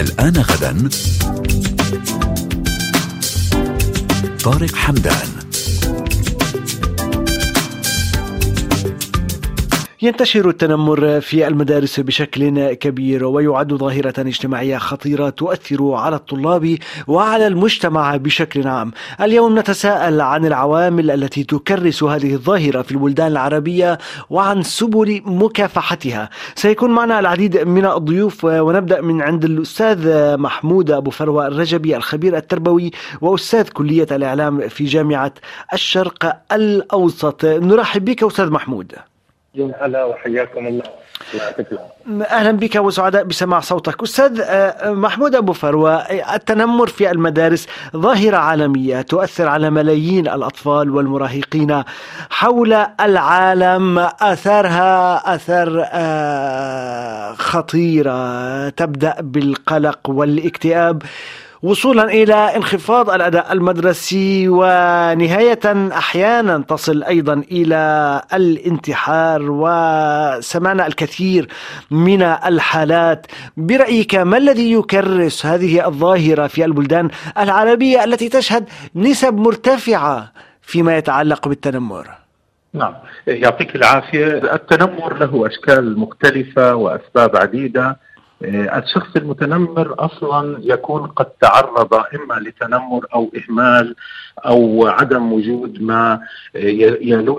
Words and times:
الآن 0.00 0.36
غدا. 0.36 0.88
طارق 4.44 4.74
حمدان. 4.74 5.47
ينتشر 10.02 10.48
التنمر 10.48 11.20
في 11.20 11.46
المدارس 11.48 12.00
بشكل 12.00 12.72
كبير 12.72 13.24
ويعد 13.24 13.74
ظاهرة 13.74 14.14
اجتماعية 14.18 14.78
خطيرة 14.78 15.28
تؤثر 15.28 15.92
على 15.94 16.16
الطلاب 16.16 16.78
وعلى 17.06 17.46
المجتمع 17.46 18.16
بشكل 18.16 18.68
عام. 18.68 18.92
اليوم 19.20 19.58
نتساءل 19.58 20.20
عن 20.20 20.46
العوامل 20.46 21.10
التي 21.10 21.44
تكرس 21.44 22.02
هذه 22.02 22.34
الظاهرة 22.34 22.82
في 22.82 22.92
البلدان 22.92 23.26
العربية 23.32 23.98
وعن 24.30 24.62
سبل 24.62 25.22
مكافحتها. 25.24 26.30
سيكون 26.54 26.90
معنا 26.90 27.20
العديد 27.20 27.58
من 27.58 27.86
الضيوف 27.86 28.44
ونبدأ 28.44 29.00
من 29.00 29.22
عند 29.22 29.44
الأستاذ 29.44 30.36
محمود 30.36 30.90
أبو 30.90 31.10
فروة 31.10 31.46
الرجبي 31.46 31.96
الخبير 31.96 32.36
التربوي 32.36 32.90
وأستاذ 33.20 33.68
كلية 33.68 34.08
الإعلام 34.10 34.68
في 34.68 34.84
جامعة 34.84 35.32
الشرق 35.72 36.36
الأوسط. 36.52 37.44
نرحب 37.44 38.04
بك 38.04 38.22
أستاذ 38.22 38.50
محمود. 38.50 38.92
هلا 39.60 40.04
وحياكم 40.04 40.66
الله. 40.66 40.82
أهلا 42.30 42.52
بك 42.52 42.76
وسعداء 42.76 43.24
بسماع 43.24 43.60
صوتك. 43.60 44.02
أستاذ 44.02 44.40
آه، 44.40 44.90
محمود 44.90 45.34
أبو 45.34 45.52
فروة 45.52 45.94
التنمر 46.34 46.86
في 46.86 47.10
المدارس 47.10 47.66
ظاهرة 47.96 48.36
عالمية 48.36 49.00
تؤثر 49.00 49.48
على 49.48 49.70
ملايين 49.70 50.28
الأطفال 50.28 50.90
والمراهقين 50.90 51.82
حول 52.30 52.72
العالم. 53.00 53.98
اثارها 54.20 55.34
اثار 55.34 55.86
آه، 55.92 57.32
خطيرة. 57.32 58.68
تبدأ 58.68 59.14
بالقلق 59.20 59.98
والاكتئاب. 60.08 61.02
وصولا 61.62 62.04
إلى 62.04 62.34
انخفاض 62.34 63.10
الأداء 63.10 63.52
المدرسي 63.52 64.48
ونهاية 64.48 65.92
أحيانا 65.92 66.58
تصل 66.58 67.02
أيضا 67.02 67.42
إلى 67.52 68.22
الانتحار 68.34 69.42
وسمعنا 69.42 70.86
الكثير 70.86 71.48
من 71.90 72.22
الحالات. 72.22 73.26
برأيك 73.56 74.14
ما 74.14 74.36
الذي 74.36 74.72
يكرس 74.72 75.46
هذه 75.46 75.86
الظاهرة 75.86 76.46
في 76.46 76.64
البلدان 76.64 77.10
العربية 77.38 78.04
التي 78.04 78.28
تشهد 78.28 78.68
نسب 78.94 79.34
مرتفعة 79.34 80.32
فيما 80.62 80.96
يتعلق 80.96 81.48
بالتنمر؟ 81.48 82.08
نعم 82.74 82.94
يعطيك 83.26 83.76
العافية. 83.76 84.54
التنمر 84.54 85.18
له 85.18 85.46
أشكال 85.46 85.98
مختلفة 85.98 86.74
وأسباب 86.74 87.36
عديدة. 87.36 87.96
الشخص 88.42 89.16
المتنمر 89.16 89.94
أصلا 89.98 90.58
يكون 90.62 91.06
قد 91.06 91.26
تعرض 91.26 91.94
إما 91.94 92.34
لتنمر 92.34 93.06
أو 93.14 93.30
إهمال 93.36 93.96
أو 94.46 94.86
عدم 94.86 95.32
وجود 95.32 95.82
ما 95.82 96.20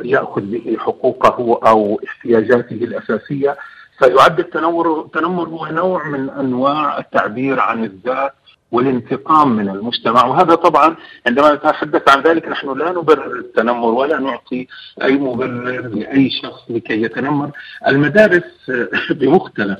يأخذ 0.03 0.41
به 0.41 0.77
حقوقه 0.79 1.59
أو 1.69 2.01
احتياجاته 2.07 2.75
الأساسية. 2.75 3.57
فيعد 3.99 4.39
التنمر 4.39 5.01
التنمر 5.01 5.47
هو 5.49 5.65
نوع 5.65 6.07
من 6.07 6.29
أنواع 6.29 6.97
التعبير 6.97 7.59
عن 7.59 7.83
الذات 7.83 8.33
والانتقام 8.71 9.55
من 9.55 9.69
المجتمع. 9.69 10.25
وهذا 10.25 10.55
طبعا 10.55 10.95
عندما 11.27 11.53
نتحدث 11.53 12.09
عن 12.09 12.21
ذلك 12.21 12.47
نحن 12.47 12.77
لا 12.77 12.91
نبرر 12.91 13.35
التنمر 13.39 13.87
ولا 13.87 14.19
نعطي 14.19 14.67
أي 15.03 15.17
مبرر 15.17 15.87
لأي 15.87 16.29
شخص 16.29 16.61
لكي 16.69 17.01
يتنمر. 17.01 17.51
المدارس 17.87 18.71
بمختلف 19.11 19.79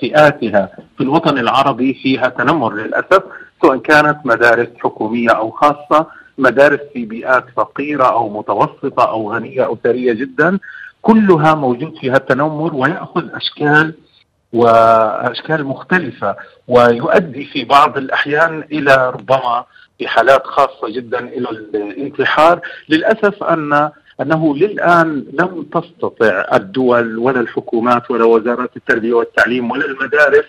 فئاتها 0.00 0.68
في 0.96 1.02
الوطن 1.04 1.38
العربي 1.38 1.94
فيها 1.94 2.28
تنمر 2.28 2.74
للأسف 2.74 3.22
سواء 3.62 3.76
كانت 3.78 4.18
مدارس 4.24 4.68
حكومية 4.78 5.30
أو 5.30 5.50
خاصة 5.50 6.06
مدارس 6.38 6.80
في 6.92 7.04
بيئات 7.04 7.44
فقيرة 7.56 8.04
أو 8.04 8.38
متوسطة 8.38 9.10
أو 9.10 9.32
غنية 9.32 9.64
أو 9.66 9.78
ثرية 9.84 10.12
جدا 10.12 10.58
كلها 11.02 11.54
موجود 11.54 11.94
فيها 12.00 12.16
التنمر 12.16 12.74
ويأخذ 12.74 13.24
أشكال 13.34 13.94
وأشكال 14.52 15.64
مختلفة 15.64 16.36
ويؤدي 16.68 17.44
في 17.44 17.64
بعض 17.64 17.96
الأحيان 17.98 18.64
إلى 18.72 19.10
ربما 19.10 19.64
في 19.98 20.08
حالات 20.08 20.46
خاصة 20.46 20.88
جدا 20.90 21.18
إلى 21.18 21.48
الانتحار. 21.74 22.60
للأسف 22.88 23.42
ان 23.44 23.90
أنه 24.20 24.56
للآن 24.56 25.24
لم 25.40 25.62
تستطع 25.74 26.44
الدول 26.54 27.18
ولا 27.18 27.40
الحكومات 27.40 28.10
ولا 28.10 28.24
وزارات 28.24 28.76
التربية 28.76 29.12
والتعليم 29.12 29.70
ولا 29.70 29.84
المدارس 29.86 30.44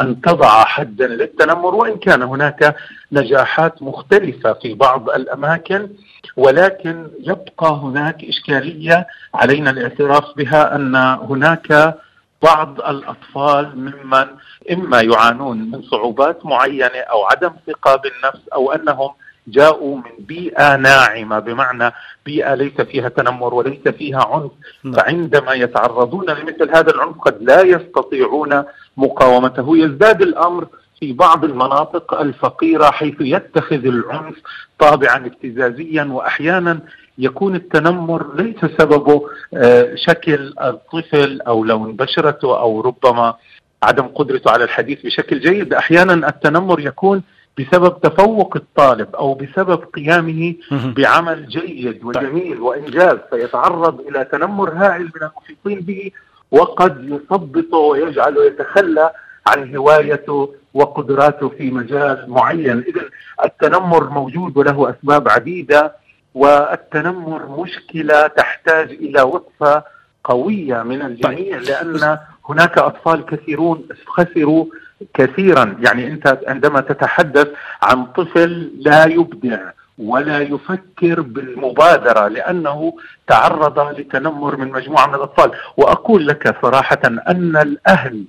أن 0.00 0.20
تضع 0.20 0.64
حدا 0.64 1.06
للتنمر 1.06 1.74
وإن 1.74 1.96
كان 1.98 2.22
هناك 2.22 2.76
نجاحات 3.12 3.82
مختلفة 3.82 4.52
في 4.52 4.74
بعض 4.74 5.10
الأماكن 5.10 5.88
ولكن 6.36 7.06
يبقى 7.20 7.70
هناك 7.82 8.24
إشكالية 8.24 9.06
علينا 9.34 9.70
الاعتراف 9.70 10.24
بها 10.36 10.76
أن 10.76 10.96
هناك 10.96 11.94
بعض 12.42 12.80
الأطفال 12.80 13.78
ممن 13.78 14.26
إما 14.72 15.00
يعانون 15.00 15.58
من 15.58 15.82
صعوبات 15.82 16.46
معينة 16.46 16.98
أو 16.98 17.24
عدم 17.24 17.50
ثقة 17.66 17.96
بالنفس 17.96 18.48
أو 18.54 18.72
أنهم 18.72 19.10
جاءوا 19.46 19.96
من 19.96 20.12
بيئة 20.18 20.76
ناعمة. 20.76 21.38
بمعنى 21.38 21.92
بيئة 22.26 22.54
ليس 22.54 22.80
فيها 22.80 23.08
تنمر 23.08 23.54
وليس 23.54 23.88
فيها 23.88 24.26
عنف. 24.26 24.50
نعم. 24.84 24.94
فعندما 24.94 25.52
يتعرضون 25.54 26.30
لمثل 26.30 26.70
هذا 26.76 26.90
العنف 26.90 27.18
قد 27.18 27.42
لا 27.42 27.62
يستطيعون 27.62 28.64
مقاومته. 28.96 29.76
يزداد 29.76 30.22
الأمر 30.22 30.66
في 31.00 31.12
بعض 31.12 31.44
المناطق 31.44 32.20
الفقيرة 32.20 32.90
حيث 32.90 33.14
يتخذ 33.20 33.86
العنف 33.86 34.36
طابعا 34.78 35.16
ابتزازيا 35.26 36.04
وأحيانا 36.04 36.80
يكون 37.18 37.54
التنمر 37.54 38.34
ليس 38.34 38.64
سببه 38.78 39.22
آه، 39.54 39.94
شكل 39.94 40.54
الطفل 40.62 41.40
أو 41.40 41.64
لون 41.64 41.96
بشرته 41.96 42.60
أو 42.60 42.80
ربما 42.80 43.34
عدم 43.82 44.02
قدرته 44.02 44.50
على 44.50 44.64
الحديث 44.64 45.06
بشكل 45.06 45.40
جيد. 45.40 45.74
أحيانا 45.74 46.28
التنمر 46.28 46.80
يكون 46.80 47.22
بسبب 47.58 48.00
تفوق 48.00 48.56
الطالب 48.56 49.16
أو 49.16 49.34
بسبب 49.34 49.84
قيامه 49.94 50.54
بعمل 50.70 51.46
جيد 51.48 52.04
وجميل 52.04 52.60
وإنجاز 52.60 53.18
فيتعرض 53.30 54.00
إلى 54.00 54.24
تنمر 54.24 54.70
هائل 54.72 55.02
من 55.02 55.22
المحيطين 55.22 55.80
به 55.80 56.10
وقد 56.50 57.04
يثبطه 57.08 57.78
ويجعله 57.78 58.44
يتخلى 58.44 59.10
عن 59.46 59.76
هوايته 59.76 60.54
وقدراته 60.74 61.48
في 61.48 61.70
مجال 61.70 62.24
معين. 62.28 62.78
اذا 62.78 63.02
التنمر 63.44 64.10
موجود 64.10 64.56
وله 64.56 64.90
أسباب 64.90 65.28
عديدة 65.28 66.01
والتنمر 66.34 67.60
مشكلة 67.62 68.26
تحتاج 68.26 68.90
إلى 68.90 69.22
وقفة 69.22 69.82
قوية 70.24 70.82
من 70.82 71.02
الجميع 71.02 71.58
طيب. 71.58 71.68
لأن 71.68 72.18
هناك 72.48 72.78
أطفال 72.78 73.26
كثيرون 73.26 73.88
خسروا 74.06 74.66
كثيرا 75.14 75.76
يعني 75.80 76.06
أنت 76.06 76.38
عندما 76.46 76.80
تتحدث 76.80 77.48
عن 77.82 78.04
طفل 78.06 78.70
لا 78.78 79.04
يبدع 79.04 79.70
ولا 79.98 80.38
يفكر 80.40 81.20
بالمبادرة 81.20 82.28
لأنه 82.28 82.94
تعرض 83.26 83.98
لتنمر 83.98 84.56
من 84.56 84.68
مجموعة 84.68 85.06
من 85.06 85.14
الأطفال 85.14 85.50
وأقول 85.76 86.26
لك 86.26 86.56
صراحة 86.62 87.00
أن 87.04 87.56
الأهل 87.56 88.24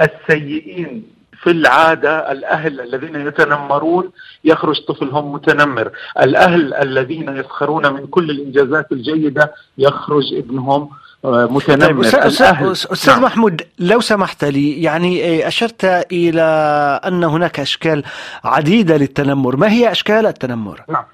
السيئين 0.00 1.15
في 1.42 1.50
العادة 1.50 2.32
الأهل 2.32 2.80
الذين 2.80 3.26
يتنمرون 3.26 4.10
يخرج 4.44 4.80
طفلهم 4.88 5.32
متنمر 5.32 5.90
الأهل 6.20 6.74
الذين 6.74 7.36
يسخرون 7.36 7.92
من 7.92 8.06
كل 8.06 8.30
الإنجازات 8.30 8.92
الجيدة 8.92 9.54
يخرج 9.78 10.34
ابنهم 10.34 10.90
آه، 11.24 11.48
متنمر 11.50 12.04
طيب 12.04 12.04
أستاذ, 12.04 12.70
أستاذ 12.70 13.12
نعم. 13.12 13.22
محمود 13.22 13.62
لو 13.78 14.00
سمحت 14.00 14.44
لي 14.44 14.82
يعني 14.82 15.16
إيه، 15.16 15.48
أشرت 15.48 15.84
إلى 16.12 16.42
أن 17.04 17.24
هناك 17.24 17.60
أشكال 17.60 18.04
عديدة 18.44 18.96
للتنمر 18.96 19.56
ما 19.56 19.70
هي 19.70 19.90
أشكال 19.92 20.26
التنمر؟ 20.26 20.80
نعم 20.88 21.04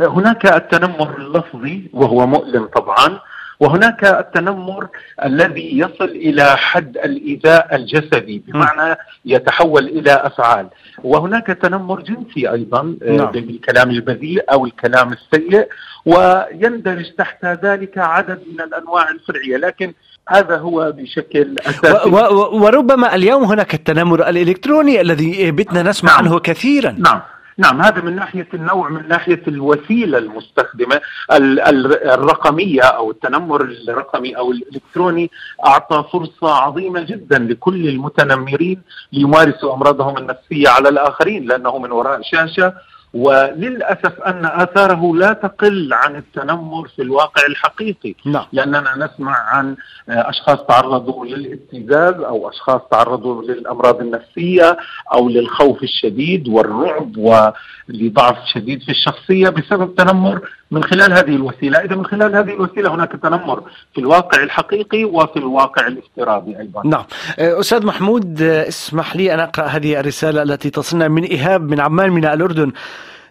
هناك 0.00 0.46
التنمر 0.46 1.16
اللفظي 1.18 1.90
وهو 1.92 2.26
مؤلم 2.26 2.64
طبعا 2.64 3.20
وهناك 3.60 4.04
التنمر 4.04 4.88
الذي 5.24 5.78
يصل 5.78 6.04
إلى 6.04 6.56
حد 6.56 6.96
الإيذاء 6.96 7.76
الجسدي 7.76 8.42
بمعنى 8.46 8.96
يتحول 9.24 9.84
إلى 9.86 10.12
أفعال. 10.12 10.68
وهناك 11.04 11.46
تنمر 11.46 12.00
جنسي 12.00 12.50
أيضا 12.50 12.96
آه، 13.02 13.10
نعم. 13.10 13.30
بالكلام 13.30 13.90
البذيء 13.90 14.44
أو 14.52 14.66
الكلام 14.66 15.12
السيء 15.12 15.68
ويندرج 16.06 17.10
تحت 17.18 17.44
ذلك 17.44 17.98
عدد 17.98 18.40
من 18.52 18.60
الأنواع 18.60 19.10
الفرعية. 19.10 19.56
لكن 19.56 19.92
هذا 20.28 20.56
هو 20.58 20.92
بشكل 20.92 21.56
أساسي. 21.66 22.08
و 22.08 22.16
و 22.16 22.62
وربما 22.62 23.14
اليوم 23.14 23.44
هناك 23.44 23.74
التنمر 23.74 24.28
الإلكتروني 24.28 25.00
الذي 25.00 25.50
بتنا 25.50 25.82
نسمع 25.82 26.12
نعم. 26.12 26.24
عنه 26.24 26.38
كثيرا. 26.38 26.90
نعم. 26.98 27.20
نعم 27.60 27.80
هذا 27.82 28.00
من 28.02 28.16
ناحية 28.16 28.48
النوع 28.54 28.88
من 28.88 29.08
ناحية 29.08 29.42
الوسيلة 29.48 30.18
المستخدمة 30.18 31.00
الرقمية 31.30 32.82
أو 32.82 33.10
التنمر 33.10 33.62
الرقمي 33.88 34.36
أو 34.36 34.52
الإلكتروني 34.52 35.30
أعطى 35.66 36.04
فرصة 36.12 36.54
عظيمة 36.54 37.00
جدا 37.00 37.38
لكل 37.38 37.88
المتنمرين 37.88 38.82
ليمارسوا 39.12 39.74
أمراضهم 39.74 40.18
النفسية 40.18 40.68
على 40.68 40.88
الآخرين 40.88 41.44
لأنه 41.46 41.78
من 41.78 41.92
وراء 41.92 42.20
شاشة 42.22 42.74
وللأسف 43.14 44.20
أن 44.20 44.44
آثاره 44.44 45.16
لا 45.16 45.32
تقل 45.32 45.92
عن 45.92 46.16
التنمر 46.16 46.88
في 46.96 47.02
الواقع 47.02 47.46
الحقيقي 47.46 48.14
نعم. 48.26 48.44
لأننا 48.52 48.94
نسمع 48.96 49.36
عن 49.36 49.76
أشخاص 50.08 50.58
تعرضوا 50.68 51.26
للابتزاز 51.26 52.14
أو 52.14 52.48
أشخاص 52.48 52.80
تعرضوا 52.90 53.42
للأمراض 53.42 54.00
النفسية 54.00 54.76
أو 55.12 55.28
للخوف 55.28 55.82
الشديد 55.82 56.48
والرعب 56.48 57.16
ولضعف 57.16 58.36
شديد 58.54 58.82
في 58.82 58.90
الشخصية 58.90 59.48
بسبب 59.48 59.94
تنمر 59.94 60.40
من 60.70 60.84
خلال 60.84 61.12
هذه 61.12 61.36
الوسيلة، 61.36 61.78
إذا 61.78 61.96
من 61.96 62.06
خلال 62.06 62.36
هذه 62.36 62.50
الوسيلة 62.50 62.94
هناك 62.94 63.12
تنمر 63.12 63.62
في 63.94 64.00
الواقع 64.00 64.42
الحقيقي 64.42 65.04
وفي 65.04 65.36
الواقع 65.36 65.86
الافتراضي 65.86 66.58
أيضا. 66.58 66.82
نعم. 66.84 67.04
أستاذ 67.38 67.86
محمود 67.86 68.42
اسمح 68.42 69.16
لي 69.16 69.34
أن 69.34 69.40
أقرأ 69.40 69.64
هذه 69.64 70.00
الرسالة 70.00 70.42
التي 70.42 70.70
تصلنا 70.70 71.08
من 71.08 71.22
إيهاب 71.22 71.70
من 71.70 71.80
عمان 71.80 72.10
من 72.10 72.24
الأردن. 72.24 72.72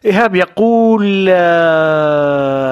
إيهاب 0.05 0.35
يقول 0.35 1.27
آه، 1.29 2.69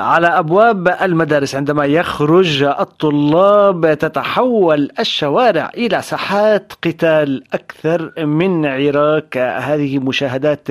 على 0.00 0.26
أبواب 0.26 0.88
المدارس 1.02 1.54
عندما 1.54 1.84
يخرج 1.84 2.62
الطلاب 2.62 3.98
تتحول 3.98 4.90
الشوارع 4.98 5.70
إلى 5.76 6.02
ساحات 6.02 6.72
قتال 6.84 7.44
أكثر 7.54 8.24
من 8.24 8.66
عراك. 8.66 9.38
هذه 9.38 9.98
مشاهدات 9.98 10.68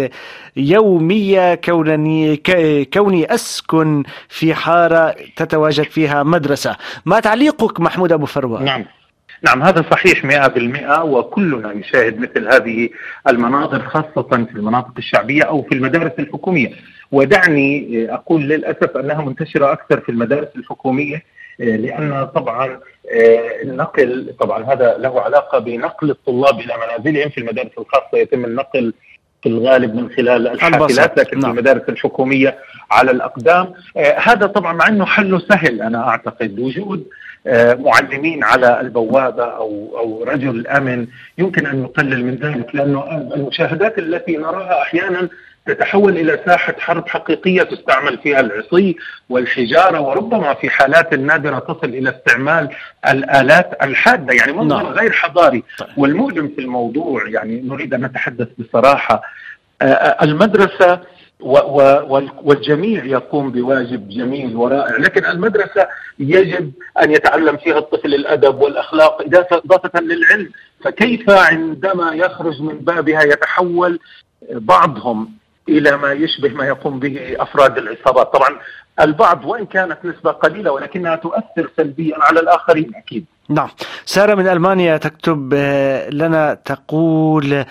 يومية 0.56 1.56
كونني 1.56 2.38
كوني 2.94 3.34
أسكن 3.34 4.04
في 4.30 4.54
حارة 4.54 5.16
تتواجد 5.36 5.84
فيها 5.84 6.24
مدرسة. 6.24 6.75
ما 7.06 7.19
تعليقك 7.19 7.80
محمود 7.80 8.12
أبو 8.12 8.25
فروة؟ 8.25 8.63
نعم. 8.63 8.86
نعم 9.44 9.63
هذا 9.63 9.86
صحيح 9.92 10.45
100% 10.48 11.00
وكلنا 11.00 11.72
يشاهد 11.74 12.19
مثل 12.19 12.48
هذه 12.54 12.90
المناظر 13.28 13.80
خاصة 13.81 14.24
في 14.51 14.56
المناطق 14.56 14.94
الشعبية 14.98 15.44
أو 15.44 15.62
في 15.62 15.75
المدارس 15.75 16.12
الحكومية. 16.19 16.69
ودعني 17.12 18.07
أقول 18.13 18.42
للأسف 18.42 18.98
أنها 18.98 19.22
منتشرة 19.22 19.72
أكثر 19.72 20.00
في 20.00 20.10
المدارس 20.10 20.48
الحكومية 20.56 21.24
لأن 21.60 22.28
طبعا 22.36 22.80
النقل 23.63 24.34
طبعا 24.40 24.63
هذا 24.74 24.98
له 24.98 25.22
علاقة 25.22 25.60
بنقل 25.60 26.10
الطلاب 26.10 26.60
إلى 26.60 26.74
منازلهم 26.88 27.30
في 27.30 27.38
المدارس 27.38 27.72
الخاصة. 27.78 28.18
يتم 28.18 28.45
النقل 28.45 28.94
في 29.44 29.50
الغالب 29.50 29.95
من 29.95 30.10
خلال 30.10 30.48
الحافلات 30.48 31.19
لكن 31.19 31.40
نعم. 31.40 31.51
في 31.54 31.60
المدارس 31.60 31.90
الحكومية 31.90 32.57
على 32.92 33.12
الأقدام. 33.12 33.74
آه 33.98 34.19
هذا 34.19 34.45
طبعا 34.48 34.74
مع 34.74 34.88
إنه 34.88 35.06
حله 35.06 35.40
سهل 35.40 35.81
أنا 35.81 36.07
أعتقد. 36.07 36.60
وجود 36.60 37.00
آه 37.00 37.23
معلمين 37.80 38.44
على 38.44 38.81
البوابة 38.81 39.44
أو 39.44 39.98
أو 39.98 40.24
رجل 40.24 40.68
آمن 40.68 41.07
يمكن 41.38 41.66
أن 41.66 41.84
يقلل 41.84 42.25
من 42.25 42.36
ذلك 42.36 42.75
لأنه 42.75 43.31
المشاهدات 43.36 44.00
التي 44.00 44.38
نراها 44.38 44.81
أحيانا 44.81 45.30
تتحول 45.66 46.18
إلى 46.18 46.40
ساحة 46.45 46.75
حرب 46.80 47.07
حقيقية 47.07 47.63
تستعمل 47.63 48.18
فيها 48.18 48.40
العصي 48.40 48.95
والحجارة 49.30 50.01
وربما 50.01 50.54
في 50.54 50.69
حالات 50.69 51.13
نادرة 51.13 51.60
تصل 51.60 51.90
إلى 51.90 52.10
استعمال 52.10 52.69
الآلات 53.10 53.84
الحادة 53.84 54.34
يعني 54.34 54.54
منظر 54.54 54.84
نعم. 54.84 54.94
غير 54.94 55.12
حضاري 55.12 55.63
طيب. 55.78 55.90
والمؤلم 55.98 56.48
في 56.48 56.62
الموضوع 56.62 57.28
يعني 57.28 57.62
نريد 57.62 57.94
أن 57.94 58.06
نتحدث 58.06 58.48
بصراحة 58.57 59.22
المدرسة 60.22 61.00
والجميع 61.39 63.06
يقوم 63.06 63.51
بواجب 63.51 64.09
جميل 64.09 64.56
ورائع. 64.56 64.97
لكن 64.97 65.25
المدرسة 65.25 65.88
يجب 66.19 66.71
أن 67.03 67.12
يتعلم 67.12 67.57
فيها 67.57 67.77
الطفل 67.77 68.13
الأدب 68.13 68.62
والأخلاق 68.62 69.21
إضافة 69.51 70.00
للعلم. 70.00 70.50
فكيف 70.83 71.30
عندما 71.30 72.13
يخرج 72.13 72.62
من 72.62 72.77
بابها 72.77 73.24
يتحول 73.24 74.00
بعضهم 74.51 75.31
إلى 75.69 75.97
ما 75.97 76.12
يشبه 76.12 76.50
ما 76.50 76.65
يقوم 76.65 77.00
به 77.00 77.35
أفراد 77.39 77.77
العصابات، 77.77 78.33
طبعا 78.33 78.59
البعض 79.00 79.45
وإن 79.45 79.65
كانت 79.65 79.97
نسبة 80.03 80.31
قليلة 80.31 80.71
ولكنها 80.71 81.15
تؤثر 81.15 81.69
سلبيا 81.77 82.15
على 82.19 82.39
الآخرين 82.39 82.91
أكيد. 82.95 83.25
نعم، 83.50 83.69
سارة 84.06 84.35
من 84.35 84.47
ألمانيا 84.47 84.97
تكتب 84.97 85.53
لنا 86.09 86.53
تقول 86.53 87.65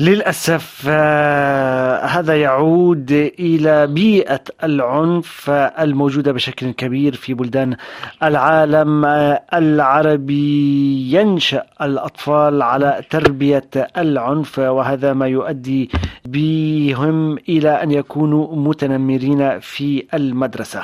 للأسف 0.00 0.84
آه، 0.88 2.04
هذا 2.04 2.40
يعود 2.40 3.10
إلى 3.38 3.86
بيئة 3.86 4.40
العنف 4.64 5.50
الموجودة 5.50 6.32
بشكل 6.32 6.70
كبير 6.70 7.14
في 7.14 7.34
بلدان 7.34 7.76
العالم. 8.22 9.04
آه، 9.04 9.42
العربي 9.54 11.12
ينشأ 11.12 11.62
الأطفال 11.82 12.62
على 12.62 13.02
تربية 13.10 13.70
العنف 13.98 14.58
وهذا 14.58 15.12
ما 15.12 15.26
يؤدي 15.26 15.90
بهم 16.24 17.38
إلى 17.48 17.82
أن 17.82 17.90
يكونوا 17.90 18.56
متنمرين 18.56 19.60
في 19.60 20.04
المدرسة. 20.14 20.82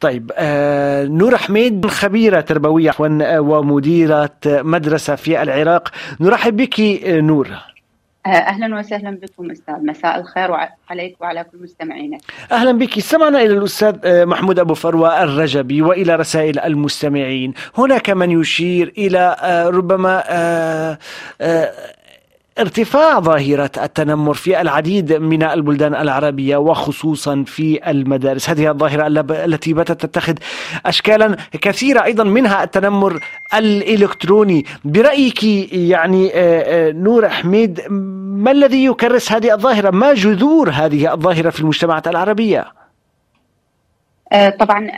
طيب 0.00 0.32
آه، 0.36 1.04
نور 1.04 1.36
حميد 1.36 1.86
خبيرة 1.86 2.40
تربوية 2.40 2.92
ومديرة 3.38 4.30
مدرسة 4.46 5.14
في 5.14 5.42
العراق. 5.42 5.88
نرحب 6.20 6.56
بك 6.56 6.80
نور. 7.06 7.73
أهلا 8.26 8.78
وسهلا 8.78 9.10
بكم 9.10 9.50
أستاذ. 9.50 9.74
مساء 9.74 10.20
الخير 10.20 10.50
عليك 10.90 11.16
وعلى 11.20 11.44
كل 11.44 11.58
مستمعينا. 11.62 12.18
أهلا 12.52 12.72
بك. 12.72 12.96
استمعنا 12.96 13.42
إلى 13.42 13.52
الأستاذ 13.58 13.96
آه، 14.04 14.24
محمود 14.24 14.58
أبو 14.58 14.74
فروة 14.74 15.22
الرجبي 15.22 15.82
وإلى 15.82 16.16
رسائل 16.16 16.58
المستمعين. 16.60 17.54
هناك 17.78 18.10
من 18.10 18.30
يشير 18.40 18.92
إلى 18.98 19.36
آه، 19.40 19.68
ربما 19.68 20.22
ارتفاع 22.58 23.20
ظاهرة 23.20 23.70
التنمر 23.82 24.34
في 24.34 24.60
العديد 24.60 25.12
من 25.12 25.42
البلدان 25.42 25.94
العربية 25.94 26.56
وخصوصا 26.56 27.44
في 27.46 27.90
المدارس. 27.90 28.50
هذه 28.50 28.70
الظاهرة 28.70 29.06
التي 29.44 29.72
باتت 29.72 30.06
تتخذ 30.06 30.34
أشكالا 30.86 31.36
كثيرة 31.52 32.04
أيضا 32.04 32.24
منها 32.24 32.64
التنمر 32.64 33.20
الإلكتروني. 33.54 34.64
برأيك 34.84 35.44
يعني 35.72 36.30
آه، 36.34 36.88
آه، 36.88 36.92
نور 36.92 37.28
حميد 37.28 37.80
ما 37.90 38.50
الذي 38.50 38.84
يكرس 38.84 39.32
هذه 39.32 39.54
الظاهرة؟ 39.54 39.90
ما 39.90 40.14
جذور 40.14 40.70
هذه 40.70 41.12
الظاهرة 41.12 41.50
في 41.50 41.60
المجتمعات 41.60 42.08
العربية؟ 42.08 42.64
آه، 44.32 44.50
طبعا 44.50 44.88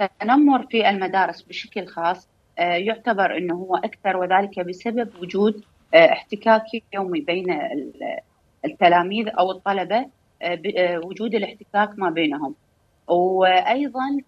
التنمر 0.00 0.66
في 0.70 0.88
المدارس 0.88 1.42
بشكل 1.42 1.86
خاص 1.86 2.28
يعتبر 2.58 3.36
إنه 3.36 3.54
هو 3.54 3.76
أكثر 3.76 4.16
وذلك 4.16 4.60
بسبب 4.60 5.08
وجود 5.22 5.62
آه، 5.94 6.12
احتكاك 6.12 6.62
يومي 6.94 7.20
بين 7.20 7.58
التلاميذ 8.64 9.28
أو 9.38 9.50
الطلبة 9.50 10.06
آه، 10.42 10.62
آه، 10.78 11.00
وجود 11.04 11.34
الاحتكاك 11.34 11.98
ما 11.98 12.10
بينهم. 12.10 12.54
وأيضا 13.08 14.20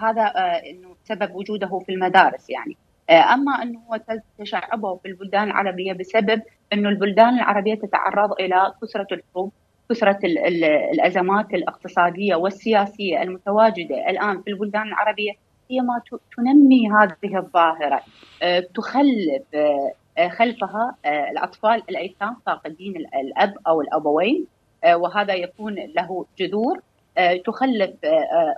هذا 0.00 0.32
إنه 0.70 0.96
سبب 1.04 1.34
وجوده 1.34 1.78
في 1.86 1.92
المدارس 1.92 2.50
يعني. 2.50 2.76
أما 3.10 3.62
إنه 3.62 3.80
هو 3.90 4.00
تشعبه 4.38 4.96
في 4.96 5.08
البلدان 5.08 5.42
العربية 5.42 5.92
بسبب 5.92 6.42
إنه 6.72 6.88
البلدان 6.88 7.34
العربية 7.34 7.74
تتعرض 7.74 8.32
إلى 8.32 8.72
كثرة 8.82 9.06
الحروب 9.12 9.52
كثرة 9.90 10.18
الأزمات 10.92 11.54
الاقتصادية 11.54 12.34
والسياسية 12.34 13.22
المتواجدة 13.22 14.10
الآن 14.10 14.42
في 14.42 14.50
البلدان 14.50 14.82
العربية 14.82 15.32
هي 15.70 15.80
ما 15.80 16.00
تنمي 16.36 16.90
هذه 16.90 17.38
الظاهرة. 17.38 18.00
تخلف 18.74 19.42
خلفها 20.18 20.96
آه، 21.04 21.30
الأطفال 21.30 21.82
الأيتام 21.88 22.36
فاقدين 22.46 22.96
الأب 22.96 23.54
أو 23.66 23.80
الأبوين 23.80 24.46
آه، 24.84 24.96
وهذا 24.96 25.34
يكون 25.34 25.74
له 25.74 26.26
جذور 26.38 26.80
تخلف 27.46 27.90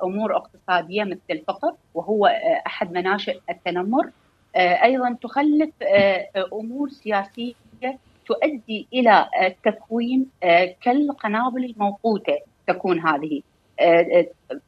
أمور 0.05 0.37
اقتصادية 0.37 1.05
مثل 1.05 1.21
الفقر 1.31 1.75
وهو 1.95 2.27
أحد 2.67 2.93
مناشئ 2.93 3.39
التنمر. 3.51 4.11
أيضا 4.57 5.17
تخلف 5.23 5.71
أمور 6.53 6.89
سياسية 6.89 7.55
تؤدي 8.27 8.87
إلى 8.93 9.29
تكوين 9.65 10.27
كالقنابل 10.81 11.65
الموقوتة 11.65 12.39
تكون 12.67 13.01
هذه. 13.01 13.43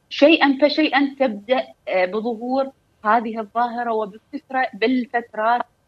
شيئا 0.09 0.57
فشيئا 0.61 1.15
تبدأ 1.19 1.63
بظهور 2.05 2.71
هذه 3.05 3.39
الظاهرة 3.39 3.93
وبكثره 3.93 4.67
بالفترات 4.73 5.61
آه، 5.61 5.78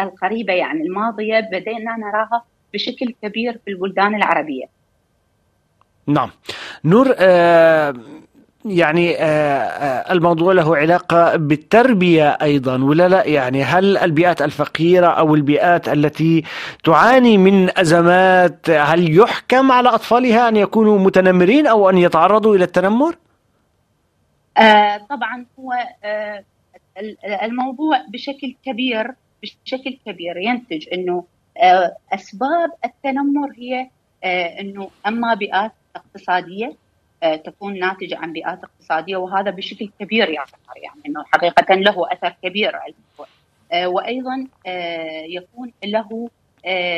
القريبة 0.00 0.52
يعني 0.52 0.82
الماضية 0.82 1.40
بدينا 1.40 1.96
نراها 1.96 2.44
بشكل 2.74 3.14
كبير 3.22 3.58
في 3.64 3.70
البلدان 3.70 4.14
العربية. 4.14 4.64
نعم. 6.06 6.30
نور 6.84 7.14
آه 7.18 7.94
يعني 8.64 9.16
الموضوع 10.12 10.52
له 10.52 10.76
علاقة 10.76 11.36
بالتربية 11.36 12.28
أيضا 12.42 12.84
ولا 12.84 13.08
لا 13.08 13.26
يعني 13.26 13.62
هل 13.62 13.98
البيئات 13.98 14.42
الفقيرة 14.42 15.06
أو 15.06 15.34
البيئات 15.34 15.88
التي 15.88 16.44
تعاني 16.84 17.38
من 17.38 17.78
أزمات 17.78 18.70
هل 18.70 19.18
يحكم 19.18 19.72
على 19.72 19.88
أطفالها 19.88 20.48
أن 20.48 20.56
يكونوا 20.56 20.98
متنمرين 20.98 21.66
أو 21.66 21.90
أن 21.90 21.98
يتعرضوا 21.98 22.56
إلى 22.56 22.64
التنمر؟ 22.64 23.16
آه 24.58 24.96
طبعا 25.10 25.46
هو 25.58 25.72
آه 26.04 26.44
الموضوع 27.42 28.04
بشكل 28.12 28.54
كبير 28.64 29.14
بشكل 29.42 29.98
كبير. 30.06 30.36
ينتج 30.36 30.88
إنه 30.92 31.24
آه 31.58 31.96
أسباب 32.12 32.72
التنمر 32.84 33.52
هي 33.56 33.90
آه 34.24 34.60
إنه 34.60 34.90
أما 35.06 35.34
بيئات 35.34 35.72
اقتصادية 35.96 36.76
آه 37.22 37.36
تكون 37.36 37.78
ناتجة 37.78 38.18
عن 38.18 38.32
بيئات 38.32 38.64
اقتصادية 38.64 39.16
وهذا 39.16 39.50
بشكل 39.50 39.90
كبير 40.00 40.28
يعني 40.28 40.50
يعني 40.76 41.00
إنه 41.06 41.24
حقيقة 41.24 41.74
له 41.74 42.12
أثر 42.12 42.36
كبير 42.42 42.76
على 42.76 42.94
آه 43.72 43.88
وأيضا 43.88 44.46
يكون 45.28 45.72
له 45.84 46.30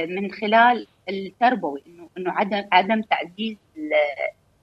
من 0.08 0.30
خلال 0.32 0.86
التربوي 1.08 1.82
إنه 1.86 2.08
إنه 2.18 2.32
عدم 2.32 2.64
عدم 2.72 3.02
تعزيز 3.02 3.56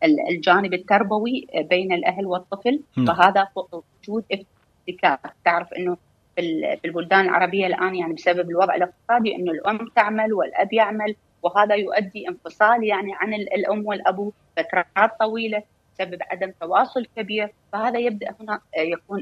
الجانب 0.04 0.74
التربوي 0.74 1.48
بين 1.56 1.94
الأهل 1.94 2.26
والطفل. 2.26 2.80
فهذا 3.08 3.48
وجود 3.56 4.24
افتكاك 4.32 5.34
تعرف 5.46 5.74
إنه 5.74 5.98
في 6.36 6.80
البلدان 6.86 7.26
العربية 7.26 7.68
الآن 7.68 7.96
يعني 7.96 8.14
بسبب 8.14 8.50
الوضع 8.50 8.76
الاقتصادي 8.76 9.36
إنه 9.36 9.52
الأم 9.52 9.90
تعمل 9.96 10.34
والأب 10.34 10.74
يعمل 10.74 11.16
وهذا 11.44 11.76
يؤدي 11.76 12.28
انفصال 12.30 12.84
يعني 12.84 13.12
عن 13.16 13.34
الأم 13.34 13.86
والأبو 13.86 14.32
فترات 14.58 15.20
طويلة 15.20 15.64
بسبب 15.94 16.18
عدم 16.22 16.52
تواصل 16.62 17.06
كبير 17.16 17.54
فهذا 17.74 18.00
يبدأ 18.00 18.36
هنا 18.42 18.62
يكون 18.78 19.22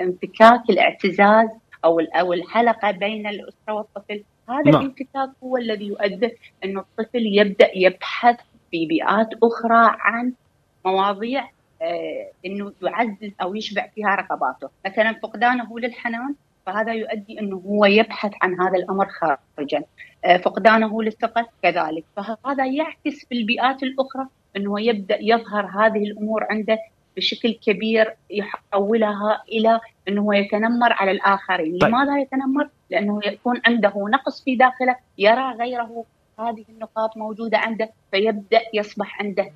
انفكاك 0.00 0.70
الاعتزاز 0.70 1.48
أو 1.84 2.00
أو 2.00 2.32
الحلقة 2.32 2.90
بين 2.90 3.26
الأسرة 3.26 3.72
والطفل 3.72 4.24
هذا 4.48 4.70
نعم. 4.70 4.80
الانفكاك 4.80 5.30
هو 5.44 5.56
الذي 5.56 5.86
يؤدي 5.86 6.38
إنه 6.64 6.80
الطفل 6.80 7.26
يبدأ 7.26 7.70
يبحث 7.74 8.36
في 8.70 8.86
بيئات 8.86 9.28
أخرى 9.42 9.96
عن 10.00 10.32
مواضيع 10.84 11.42
آه 11.44 11.50
إنه 12.46 12.72
يعزز 12.82 13.32
أو 13.42 13.54
يشبع 13.54 13.86
فيها 13.94 14.14
رغباته، 14.14 14.68
مثلا 14.86 15.12
فقدانه 15.22 15.78
للحنان 15.78 16.34
فهذا 16.66 16.92
يؤدي 16.92 17.40
إنه 17.40 17.56
هو 17.56 17.84
يبحث 17.84 18.32
عن 18.42 18.60
هذا 18.60 18.76
الأمر 18.76 19.08
خارجا، 19.08 19.82
آه 20.24 20.36
فقدانه 20.36 21.02
للثقة 21.02 21.48
كذلك، 21.62 22.04
فهذا 22.16 22.66
يعكس 22.66 23.24
في 23.28 23.34
البيئات 23.34 23.82
الأخرى 23.82 24.26
إنه 24.56 24.80
يبدأ 24.80 25.18
يظهر 25.20 25.66
هذه 25.66 26.04
الأمور 26.04 26.46
عنده 26.50 26.78
بشكل 27.16 27.52
كبير 27.52 28.14
يحولها 28.30 29.42
إلى 29.48 29.80
إنه 30.08 30.36
يتنمر 30.36 30.92
على 30.92 31.10
الآخرين، 31.10 31.78
طيب. 31.78 31.90
لماذا 31.90 32.20
يتنمر؟ 32.20 32.68
لأنه 32.90 33.20
يكون 33.26 33.60
عنده 33.66 33.92
نقص 33.96 34.44
في 34.44 34.56
داخله 34.56 34.96
يرى 35.18 35.52
غيره. 35.52 36.04
هذه 36.38 36.64
النقاط 36.68 37.16
موجودة 37.16 37.58
عنده 37.58 37.90
فيبدأ 38.10 38.60
يصبح 38.74 39.20
عنده 39.20 39.50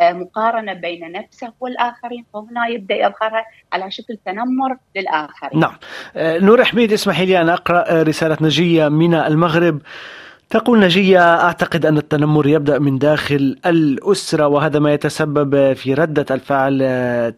آه، 0.00 0.12
مقارنة 0.12 0.72
بين 0.72 1.12
نفسه 1.12 1.52
والآخرين 1.60 2.24
فهنا 2.34 2.66
يبدأ 2.66 2.94
يظهر 2.94 3.44
على 3.72 3.90
شكل 3.90 4.18
تنمر 4.26 4.76
للآخرين. 4.96 5.60
نعم. 5.60 5.76
آه، 6.16 6.38
نور 6.38 6.64
حميد 6.64 6.92
اسمحي 6.92 7.26
لي 7.26 7.40
أن 7.40 7.48
أقرأ 7.48 7.84
آه، 7.90 8.02
رسالة 8.02 8.36
نجية 8.40 8.88
من 8.88 9.14
المغرب. 9.14 9.82
تقول 10.50 10.80
نجية 10.80 11.34
أعتقد 11.34 11.86
أن 11.86 11.98
التنمر 11.98 12.46
يبدأ 12.46 12.78
من 12.78 12.98
داخل 12.98 13.56
الأسرة 13.66 14.46
وهذا 14.46 14.78
ما 14.78 14.92
يتسبب 14.92 15.72
في 15.72 15.94
ردة 15.94 16.26
الفعل 16.30 16.78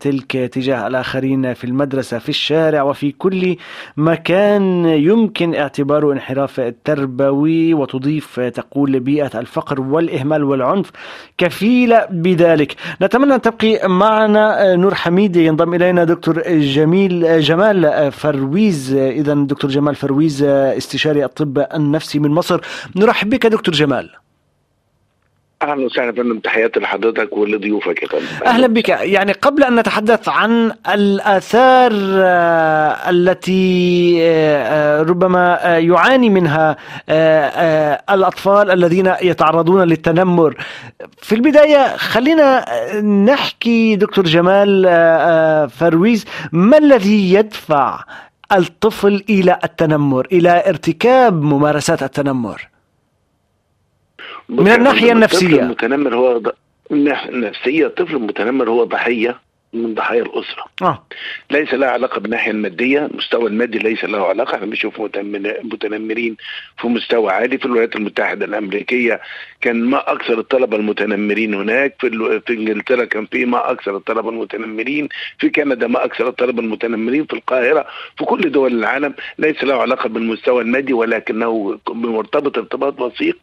تلك 0.00 0.32
تجاه 0.32 0.86
الآخرين 0.86 1.54
في 1.54 1.64
المدرسة 1.64 2.18
في 2.18 2.28
الشارع 2.28 2.82
وفي 2.82 3.12
كل 3.12 3.56
مكان. 3.96 4.84
يمكن 4.86 5.54
اعتباره 5.54 6.12
انحراف 6.12 6.72
تربوي 6.84 7.74
وتضيف 7.74 8.40
تقول 8.40 9.00
بيئة 9.00 9.40
الفقر 9.40 9.80
والإهمال 9.80 10.44
والعنف 10.44 10.90
كفيلة 11.38 12.06
بذلك. 12.10 12.74
نتمنى 13.02 13.34
أن 13.34 13.40
تبقي 13.40 13.88
معنا. 13.88 14.74
نور 14.76 14.94
حميد 14.94 15.36
ينضم 15.36 15.74
إلينا 15.74 16.04
دكتور 16.04 16.42
جميل 16.48 17.40
جمال 17.40 18.12
فرويز. 18.12 18.94
إذا 18.94 19.34
دكتور 19.34 19.70
جمال 19.70 19.94
فرويز 19.94 20.42
استشاري 20.42 21.24
الطب 21.24 21.66
النفسي 21.74 22.18
من 22.18 22.30
مصر. 22.30 22.60
نرحب 22.98 23.30
بك 23.30 23.46
دكتور 23.46 23.74
جمال. 23.74 24.10
أهلا 25.62 25.84
وسهلا 25.84 26.12
فندم 26.12 26.38
تحياتي 26.38 26.80
لحضرتك 26.80 27.36
ولضيوفك 27.36 28.02
يا 28.02 28.08
فندم. 28.08 28.46
أهلا 28.46 28.66
بك. 28.66 28.88
يعني 28.88 29.32
قبل 29.32 29.64
أن 29.64 29.76
نتحدث 29.76 30.28
عن 30.28 30.72
الآثار 30.88 31.90
التي 33.10 34.18
ربما 35.00 35.58
يعاني 35.64 36.30
منها 36.30 36.76
الأطفال 38.10 38.70
الذين 38.70 39.12
يتعرضون 39.22 39.82
للتنمر. 39.82 40.64
في 41.22 41.34
البداية 41.34 41.96
خلينا 41.96 42.64
نحكي 43.00 43.96
دكتور 43.96 44.24
جمال 44.24 44.82
فرويز 45.70 46.24
ما 46.52 46.78
الذي 46.78 47.34
يدفع 47.34 48.04
الطفل 48.52 49.24
إلى 49.30 49.58
التنمر 49.64 50.26
إلى 50.32 50.62
ارتكاب 50.68 51.42
ممارسات 51.42 52.02
التنمر؟ 52.02 52.68
من 54.48 54.68
الناحية 54.68 55.12
النفسية. 55.12 55.60
المتنمر 55.60 56.14
هو 56.14 56.52
النفسية 56.92 57.86
الطفل 57.86 58.16
المتنمر 58.16 58.70
هو 58.70 58.84
ضحية 58.84 59.48
من 59.72 59.94
ضحايا 59.94 60.22
الأسرة. 60.22 60.64
آه. 60.82 61.06
ليس 61.50 61.74
لها 61.74 61.88
علاقة 61.88 62.20
بالناحية 62.20 62.50
المادية 62.50 63.06
المستوى 63.06 63.48
المادي 63.48 63.78
ليس 63.78 64.04
له 64.04 64.26
علاقة. 64.26 64.54
إحنا 64.54 64.66
بنشوف 64.66 65.00
متنمرين 65.64 66.36
في 66.78 66.88
مستوى 66.88 67.32
عالي. 67.32 67.58
في 67.58 67.66
الولايات 67.66 67.96
المتحدة 67.96 68.44
الأمريكية 68.44 69.20
كان 69.60 69.84
ما 69.84 70.12
أكثر 70.12 70.38
الطلبة 70.38 70.76
المتنمرين 70.76 71.54
هناك. 71.54 71.94
في 72.00 72.40
في 72.46 72.52
إنجلترا 72.52 73.04
كان 73.04 73.26
في 73.26 73.44
ما 73.44 73.70
أكثر 73.70 73.96
الطلبة 73.96 74.30
المتنمرين. 74.30 75.08
في 75.38 75.50
كندا 75.50 75.86
ما 75.86 76.04
أكثر 76.04 76.28
الطلبة 76.28 76.60
المتنمرين. 76.60 77.24
في 77.24 77.32
القاهرة 77.32 77.86
في 78.18 78.24
كل 78.24 78.52
دول 78.52 78.72
العالم 78.72 79.14
ليس 79.38 79.64
له 79.64 79.74
علاقة 79.74 80.08
بالمستوى 80.08 80.62
المادي 80.62 80.92
ولكنه 80.92 81.78
مرتبط 81.88 82.58
ارتباط 82.58 83.00
وثيق 83.00 83.38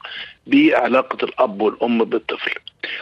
بعلاقة 0.47 1.25
الأب 1.25 1.61
والأم 1.61 2.03
بالطفل. 2.03 2.51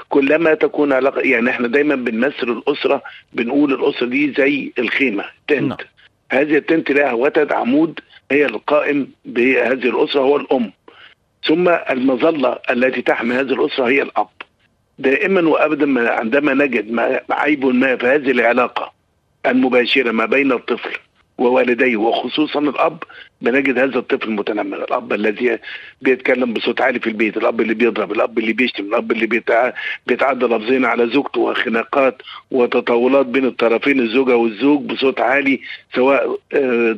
كلما 0.10 0.54
تكون 0.54 0.94
علاقة 0.94 1.22
يعني 1.22 1.50
إحنا 1.50 1.68
دايما 1.68 1.96
بنمثل 1.96 2.50
الأسرة 2.50 3.02
بنقول 3.34 3.74
الأسرة 3.74 4.06
دي 4.08 4.34
زي 4.38 4.72
الخيمة 4.80 5.26
تنت. 5.48 5.62
نعم. 5.62 5.78
هذه 6.32 6.58
التنت 6.58 6.92
لها 6.92 7.14
وتد 7.14 7.52
عمود 7.52 8.00
هي 8.32 8.46
القائم 8.46 9.08
بهذه 9.26 9.90
الأسرة 9.90 10.22
هو 10.22 10.38
الأم. 10.38 10.72
ثم 11.48 11.70
المظلة 11.70 12.60
التي 12.70 13.02
تحمي 13.02 13.36
هذه 13.36 13.54
الأسرة 13.54 13.88
هي 13.88 14.02
الأب. 14.02 14.28
دائما 15.00 15.50
وابدا 15.50 16.12
عندما 16.12 16.54
نجد 16.54 17.00
عيب 17.32 17.66
ما 17.66 17.96
في 17.96 18.08
هذه 18.08 18.32
العلاقة 18.32 18.94
المباشرة 19.46 20.12
ما 20.12 20.26
بين 20.26 20.52
الطفل 20.52 20.98
ووالديه 21.38 21.98
وخصوصا 21.98 22.60
الأب 22.60 23.04
بنجد 23.42 23.80
هذا 23.80 24.00
الطفل 24.00 24.28
المتنمر 24.28 24.78
الأب 24.84 25.14
الذي 25.14 25.60
بيتكلم 26.02 26.54
بصوت 26.54 26.82
عالي 26.82 27.00
في 27.00 27.08
البيت 27.08 27.38
الأب 27.38 27.62
اللي 27.62 27.74
بيضرب 27.74 28.12
الأب 28.12 28.40
اللي 28.40 28.54
بيشتم 28.54 28.84
الأب 28.84 29.12
اللي 29.12 29.42
بيتعدى 30.08 30.46
لفظياً 30.46 30.86
على 30.86 31.08
زوجته 31.08 31.42
وخناقات 31.42 32.22
وتطاولات 32.52 33.26
بين 33.26 33.46
الطرفين 33.46 34.00
الزوجة 34.00 34.36
والزوج 34.36 34.82
بصوت 34.82 35.22
عالي 35.22 35.62
سواء 35.96 36.40
آه، 36.54 36.98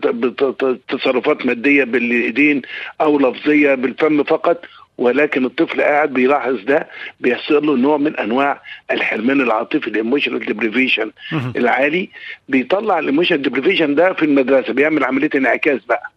تصرفات 0.90 1.46
مادية 1.46 1.84
بالايدين 1.84 2.62
أو 3.02 3.20
لفظية 3.20 3.76
بالفم 3.76 4.24
فقط. 4.24 4.66
ولكن 4.98 5.46
الطفل 5.46 5.82
قاعد 5.82 6.14
بيلاحظ 6.14 6.60
ده 6.64 6.88
بيحصل 7.20 7.66
له 7.68 7.76
نوع 7.78 7.98
من 7.98 8.16
أنواع 8.16 8.62
الحرمان 8.92 9.42
العاطفي 9.42 9.88
ال 9.88 9.93
emotional 9.93 10.40
deprivation 10.46 11.12
العالي. 11.56 12.10
بيطلع 12.50 13.00
ال 13.00 13.04
emotional 13.04 13.42
deprivation 13.42 13.96
ده 13.96 14.14
في 14.14 14.26
المدرسة 14.26 14.74
بيعمل 14.74 15.04
عملية 15.04 15.30
انعكاس 15.36 15.86
بقى. 15.86 16.12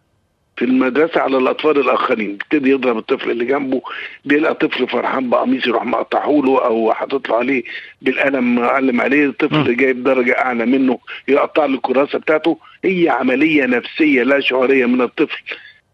في 0.57 0.65
المدرسة 0.65 1.21
على 1.21 1.37
الأطفال 1.37 1.77
الآخرين 1.79 2.37
بيبتدي 2.37 2.69
يضرب 2.71 2.97
الطفل 2.97 3.31
اللي 3.31 3.45
جنبه 3.45 3.81
بيلقى 4.25 4.53
طفل 4.53 4.87
فرحان 4.87 5.29
بقميص 5.29 5.67
يروح 5.67 5.85
مقطعه 5.85 6.41
له 6.45 6.65
أو 6.65 6.93
حاطط 6.93 7.29
له 7.29 7.35
عليه 7.35 7.63
بالقلم 8.01 8.55
معلم 8.55 9.01
عليه 9.01 9.25
الطفل 9.25 9.75
جايب 9.77 10.03
درجة 10.03 10.37
أعلى 10.39 10.65
منه 10.65 10.99
يقطع 11.27 11.65
له 11.65 11.75
الكراسة 11.75 12.19
بتاعته. 12.19 12.57
هي 12.83 13.09
عملية 13.09 13.65
نفسية 13.65 14.23
لا 14.23 14.39
شعورية 14.39 14.85
من 14.85 15.01
الطفل. 15.01 15.41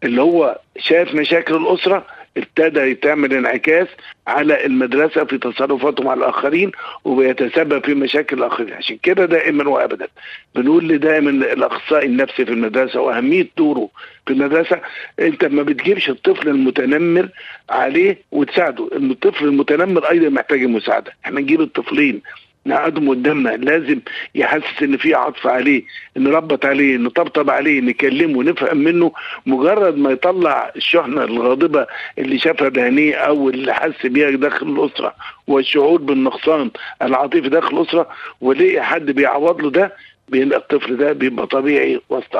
اللي 0.03 0.21
هو 0.21 0.59
شاف 0.77 1.13
مشاكل 1.15 1.55
الأسرة 1.55 2.05
ابتدى 2.37 2.95
تعمل 2.95 3.33
انعكاس 3.33 3.87
على 4.27 4.65
المدرسة 4.65 5.23
في 5.25 5.37
تصرفاته 5.37 6.03
مع 6.03 6.13
الآخرين 6.13 6.71
وبيتسبب 7.05 7.85
في 7.85 7.93
مشاكل 7.93 8.37
الآخرين. 8.37 8.73
عشان 8.73 8.97
كده 9.03 9.25
دائما 9.25 9.69
وابدا 9.69 10.07
بنقول 10.55 10.97
دائما 10.97 11.29
الاخصائي 11.29 12.05
النفسي 12.05 12.45
في 12.45 12.51
المدرسة 12.51 13.01
وأهمية 13.01 13.47
دوره 13.57 13.89
في 14.27 14.33
المدرسة 14.33 14.81
أنت 15.19 15.45
ما 15.45 15.63
بتجيبش 15.63 16.09
الطفل 16.09 16.49
المتنمر 16.49 17.29
عليه 17.69 18.17
وتساعده. 18.31 18.89
الطفل 18.93 19.45
المتنمر 19.45 20.09
أيضا 20.09 20.29
محتاج 20.29 20.63
المساعدة. 20.63 21.13
إحنا 21.25 21.41
نجيب 21.41 21.61
الطفلين 21.61 22.21
نقعدهم 22.65 23.09
قدامنا 23.09 23.49
لازم 23.49 23.99
يحسس 24.35 24.83
إن 24.83 24.97
في 24.97 25.13
عطف 25.13 25.47
عليه 25.47 25.83
نربط 26.17 26.65
عليه 26.65 26.97
نطبطب 26.97 27.49
عليه 27.49 27.81
نكلمه 27.81 28.43
نفهم 28.43 28.77
منه. 28.77 29.11
مجرد 29.45 29.97
ما 29.97 30.11
يطلع 30.11 30.71
الشحنة 30.75 31.23
الغاضبة 31.23 31.87
اللي 32.17 32.39
شافها 32.39 32.69
بعينيه 32.69 33.15
أو 33.15 33.49
اللي 33.49 33.73
حس 33.73 34.05
بيها 34.05 34.29
داخل 34.31 34.67
الأسرة 34.67 35.15
والشعور 35.47 36.01
بالنقصان 36.01 36.71
العاطفي 37.01 37.49
داخل 37.49 37.77
الأسرة 37.77 38.09
ولقي 38.41 38.81
حد 38.81 39.05
بيعوض 39.11 39.61
له 39.61 39.69
ده؟ 39.71 39.93
بين 40.29 40.53
الطفل 40.53 40.97
ده 40.97 41.13
بيبقى 41.13 41.47
طبيعي 41.47 42.01
وسط 42.09 42.35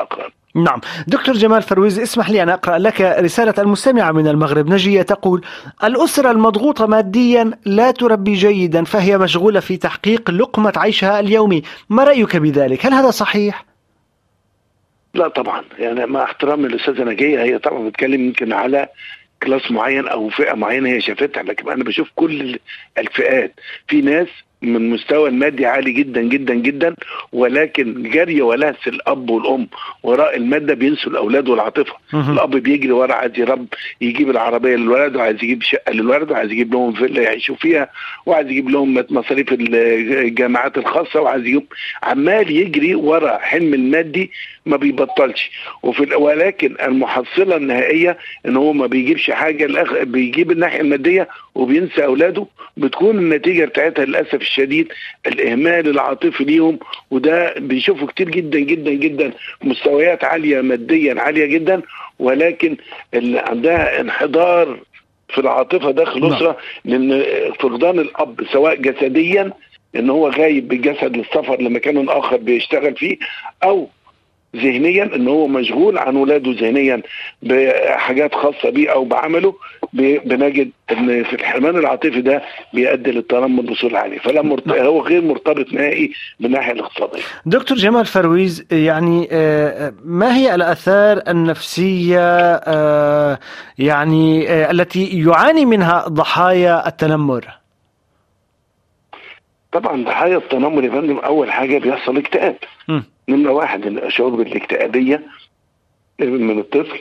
نعم. 0.56 0.80
دكتور 1.06 1.34
جمال 1.34 1.62
فرويز 1.62 1.98
اسمح 2.00 2.30
لي 2.30 2.42
أن 2.42 2.48
أقرأ 2.48 2.78
لك 2.78 3.00
رسالة 3.00 3.54
المستمعة 3.58 4.12
من 4.12 4.28
المغرب. 4.28 4.68
نجية 4.68 5.02
تقول 5.02 5.44
الأسرة 5.84 6.30
المضغوطة 6.30 6.86
ماديا 6.86 7.50
لا 7.64 7.90
تربي 7.90 8.34
جيدا 8.34 8.84
فهي 8.84 9.18
مشغولة 9.18 9.60
في 9.60 9.76
تحقيق 9.76 10.30
لقمة 10.30 10.72
عيشها 10.76 11.20
اليومي. 11.20 11.62
ما 11.90 12.04
رأيك 12.04 12.36
بذلك؟ 12.36 12.86
هل 12.86 12.94
هذا 12.94 13.10
صحيح؟ 13.10 13.64
لا 15.14 15.28
طبعا. 15.28 15.64
يعني 15.78 16.06
مع 16.06 16.22
احترامي 16.22 16.68
للأستاذة 16.68 17.04
نجية 17.04 17.42
هي 17.42 17.58
طبعا 17.58 17.88
بتتكلم 17.88 18.20
يمكن 18.26 18.52
على 18.52 18.88
class 19.42 19.70
معين 19.70 20.08
أو 20.08 20.28
فئة 20.28 20.54
معينة 20.54 20.88
هي 20.88 21.00
شافتها 21.00 21.42
لكن 21.42 21.70
أنا 21.70 21.84
بشوف 21.84 22.08
كل 22.14 22.58
الفئات. 22.98 23.54
في 23.88 24.00
ناس 24.00 24.28
من 24.62 24.90
مستوى 24.90 25.28
المادي 25.28 25.66
عالي 25.66 25.92
جدا 25.92 26.22
جدا 26.22 26.54
جدا 26.54 26.94
ولكن 27.32 28.02
جري 28.02 28.42
ولهث 28.42 28.86
الأب 28.86 29.30
والأم. 29.30 29.68
وراء 30.02 30.36
المادة 30.36 30.74
بينسوا 30.74 31.12
الأولاد 31.12 31.48
والعاطفة. 31.48 31.94
الأب 32.32 32.50
بيجري 32.50 32.92
ورا 32.92 33.14
عايز 33.14 33.32
يرب 33.38 33.66
يجيب 34.00 34.30
العربية 34.30 34.76
للولد 34.76 35.16
وعايز 35.16 35.36
يجيب 35.44 35.62
شقة 35.62 35.92
للولد 35.92 36.30
وعايز 36.30 36.52
يجيب 36.52 36.72
لهم 36.72 36.92
فيلا 36.92 37.22
يعيشوا 37.22 37.56
فيها 37.56 37.88
وعايز 38.26 38.50
يجيب 38.50 38.68
لهم 38.70 39.04
مصاريف 39.10 39.52
الجامعات 39.52 40.78
الخاصة 40.78 41.20
وعايز 41.20 41.44
يجيب. 41.46 41.66
عمال 42.02 42.50
يجري 42.50 42.94
ورا 42.94 43.38
حلم 43.38 43.74
المادي 43.74 44.30
ما 44.66 44.76
بيبطلش. 44.76 45.50
وفي 45.82 46.14
ولكن 46.14 46.76
المحصلة 46.82 47.56
النهائية 47.56 48.18
إن 48.46 48.56
هو 48.56 48.72
ما 48.72 48.86
بيجيبش 48.86 49.30
حاجة 49.30 49.84
بيجيب 50.02 50.50
الناحية 50.50 50.80
المادية 50.80 51.28
وبينسى 51.56 52.04
أولاده 52.04 52.46
بتكون 52.76 53.18
النتيجة 53.18 53.64
بتاعتها 53.64 54.04
للأسف 54.04 54.34
الشديد 54.34 54.88
الإهمال 55.26 55.88
العاطفي 55.88 56.44
ليهم 56.44 56.78
وده 57.10 57.54
بيشوفوا 57.58 58.06
كتير 58.08 58.28
جدا 58.30 58.58
جدا 58.58 58.90
جدا 58.90 59.32
مستويات 59.62 60.24
عالية 60.24 60.60
ماديا 60.60 61.20
عالية 61.20 61.46
جدا 61.46 61.82
ولكن 62.18 62.76
اللي 63.14 63.38
عندها 63.38 64.00
انحدار 64.00 64.78
في 65.28 65.38
العاطفة 65.40 65.90
داخل 65.90 66.20
نعم. 66.20 66.30
الأسرة 66.30 66.56
لأن 66.84 67.22
فقدان 67.60 67.98
الأب 67.98 68.40
سواء 68.52 68.74
جسديا 68.74 69.52
إن 69.96 70.10
هو 70.10 70.28
غايب 70.28 70.68
بالجسد 70.68 71.16
للسفر 71.16 71.60
لمكان 71.62 72.08
آخر 72.08 72.36
بيشتغل 72.36 72.94
فيه 72.96 73.16
أو 73.64 73.88
ذهنيا 74.56 75.04
إن 75.04 75.28
هو 75.28 75.46
مشغول 75.46 75.98
عن 75.98 76.16
ولاده 76.16 76.52
ذهنيا 76.52 77.02
بحاجات 77.42 78.34
خاصة 78.34 78.70
بيه 78.70 78.92
أو 78.92 79.04
بعمله 79.04 79.54
بنجد 79.92 80.70
إن 80.92 81.24
في 81.24 81.32
الحرمان 81.32 81.76
العاطفي 81.76 82.20
ده 82.20 82.42
بيؤدي 82.74 83.10
للتنمر 83.10 83.62
بصورة 83.62 83.98
عالية 83.98 84.18
فلا 84.18 84.42
مرت... 84.42 84.66
نعم. 84.66 84.78
هو 84.86 85.00
غير 85.00 85.22
مرتبط 85.22 85.72
نهائي 85.72 86.12
بالناحيه 86.40 86.72
الاقتصادية. 86.72 87.22
دكتور 87.46 87.76
جمال 87.78 88.06
فرويز 88.06 88.66
يعني 88.72 89.28
آه، 89.32 89.92
ما 90.04 90.36
هي 90.36 90.54
الآثار 90.54 91.22
النفسية 91.28 92.20
آه، 92.54 93.38
يعني 93.78 94.48
آه، 94.50 94.70
التي 94.70 95.22
يعاني 95.22 95.64
منها 95.64 96.08
ضحايا 96.08 96.88
التنمر؟ 96.88 97.44
طبعا 99.72 100.04
ضحايا 100.04 100.36
التنمر 100.36 100.84
يا 100.84 100.90
فندم 100.90 101.18
أول 101.18 101.52
حاجة 101.52 101.78
بيحصل 101.78 102.16
اكتئاب. 102.16 102.56
نمرة 103.28 103.52
واحد 103.52 103.86
الشعور 103.86 104.30
بالاكتئابيه 104.36 105.22
من 106.20 106.58
الطفل 106.58 107.00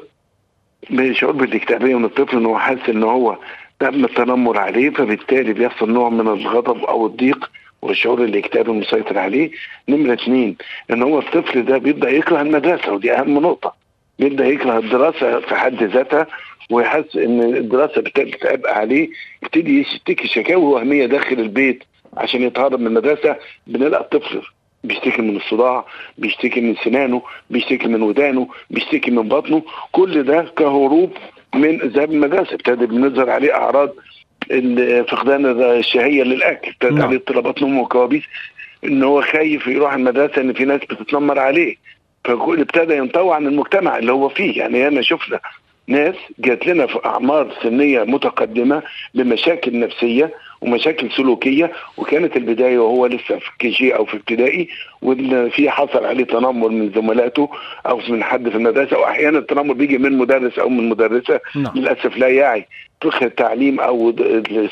شعور 1.11 1.31
بالاكتئابيه 1.33 1.95
من 1.97 2.05
الطفل 2.05 2.37
إن 2.37 2.45
هو 2.45 2.57
حاسس 2.59 2.89
إن 2.89 3.03
هو 3.03 3.37
تم 3.79 4.05
التنمر 4.05 4.57
عليه 4.57 4.89
فبالتالي 4.89 5.53
بيحصل 5.53 5.91
نوع 5.91 6.09
من 6.09 6.27
الغضب 6.27 6.83
أو 6.83 7.05
الضيق 7.05 7.49
والشعور 7.81 8.23
الاكتئابي 8.23 8.71
المسيطر 8.71 9.17
عليه. 9.19 9.51
نمرة 9.89 10.13
اثنين 10.13 10.55
إن 10.91 11.03
هو 11.03 11.19
الطفل 11.19 11.65
ده 11.65 11.77
بيبدأ 11.77 12.09
يكره 12.09 12.41
المدرسة 12.41 12.93
ودي 12.93 13.13
أهم 13.13 13.39
نقطة 13.39 13.73
بيبدأ 14.19 14.45
يكره 14.47 14.77
الدراسة 14.77 15.39
في 15.39 15.55
حد 15.55 15.83
ذاتها 15.83 16.27
ويحس 16.71 17.15
إن 17.15 17.41
الدراسة 17.41 18.01
بتبقى 18.01 18.77
عليه. 18.77 19.09
يبتدي 19.43 19.79
يشتكي 19.81 20.27
شكاوي 20.27 20.63
وهمية 20.63 21.05
داخل 21.05 21.39
البيت 21.39 21.83
عشان 22.17 22.41
يتهرب 22.43 22.79
من 22.79 22.87
المدرسة 22.87 23.35
بنلاقي 23.67 24.03
الطفل 24.03 24.41
بيشتكي 24.87 25.21
من 25.21 25.35
الصداع 25.35 25.85
بيشتكي 26.17 26.61
من 26.61 26.75
سنانه 26.83 27.21
بيشتكي 27.49 27.87
من 27.87 28.01
ودانه 28.01 28.47
بيشتكي 28.69 29.11
من 29.11 29.27
بطنه 29.27 29.63
كل 29.91 30.23
ده 30.23 30.41
كهروب 30.57 31.11
من 31.55 31.77
ذهاب 31.77 32.11
المدرسة 32.11 32.53
ابتدى 32.53 32.85
بنظهر 32.85 33.29
عليه 33.29 33.53
أعراض 33.53 33.89
فقدان 35.07 35.45
الشهية 35.61 36.23
للأكل 36.23 36.69
ابتدى 36.71 36.93
نعم. 36.95 37.07
عليه 37.07 37.17
اضطرابات 37.17 37.61
نوم 37.61 37.79
وكوابيس 37.79 38.23
إن 38.85 39.03
هو 39.03 39.21
خايف 39.21 39.67
يروح 39.67 39.93
المدرسة 39.93 40.41
إن 40.41 40.53
في 40.53 40.65
ناس 40.65 40.81
بتتنمر 40.81 41.39
عليه. 41.39 41.75
فابتدى 42.25 42.97
ينطوي 42.97 43.35
عن 43.35 43.47
المجتمع 43.47 43.97
اللي 43.97 44.11
هو 44.11 44.29
فيه. 44.29 44.59
يعني 44.59 44.87
أنا 44.87 45.01
شفنا 45.01 45.39
ناس 45.87 46.15
جات 46.39 46.67
لنا 46.67 46.85
في 46.87 46.99
أعمار 47.05 47.53
سنية 47.63 48.03
متقدمة 48.03 48.83
بمشاكل 49.13 49.79
نفسية 49.79 50.33
ومشاكل 50.61 51.11
سلوكية 51.11 51.71
وكانت 51.97 52.37
البداية 52.37 52.79
وهو 52.79 53.05
لسه 53.05 53.37
في 53.39 53.49
كي 53.59 53.69
جي 53.69 53.95
أو 53.95 54.05
في 54.05 54.17
ابتدائي 54.17 54.69
وان 55.01 55.49
في 55.49 55.69
حصل 55.69 56.05
عليه 56.05 56.23
تنمر 56.23 56.69
من 56.69 56.91
زملاته 56.95 57.49
أو 57.87 57.99
من 58.09 58.23
حد 58.23 58.49
في 58.49 58.55
المدرسة 58.55 58.99
وأحيانا 58.99 59.37
التنمر 59.39 59.73
بيجي 59.73 59.97
من 59.97 60.17
مدرس 60.17 60.59
أو 60.59 60.69
من 60.69 60.89
مدرسة 60.89 61.39
نعم. 61.55 61.73
للأسف 61.75 62.17
لا 62.17 62.27
يعي 62.27 62.65
فقه 63.01 63.25
التعليم 63.25 63.79
أو 63.79 64.13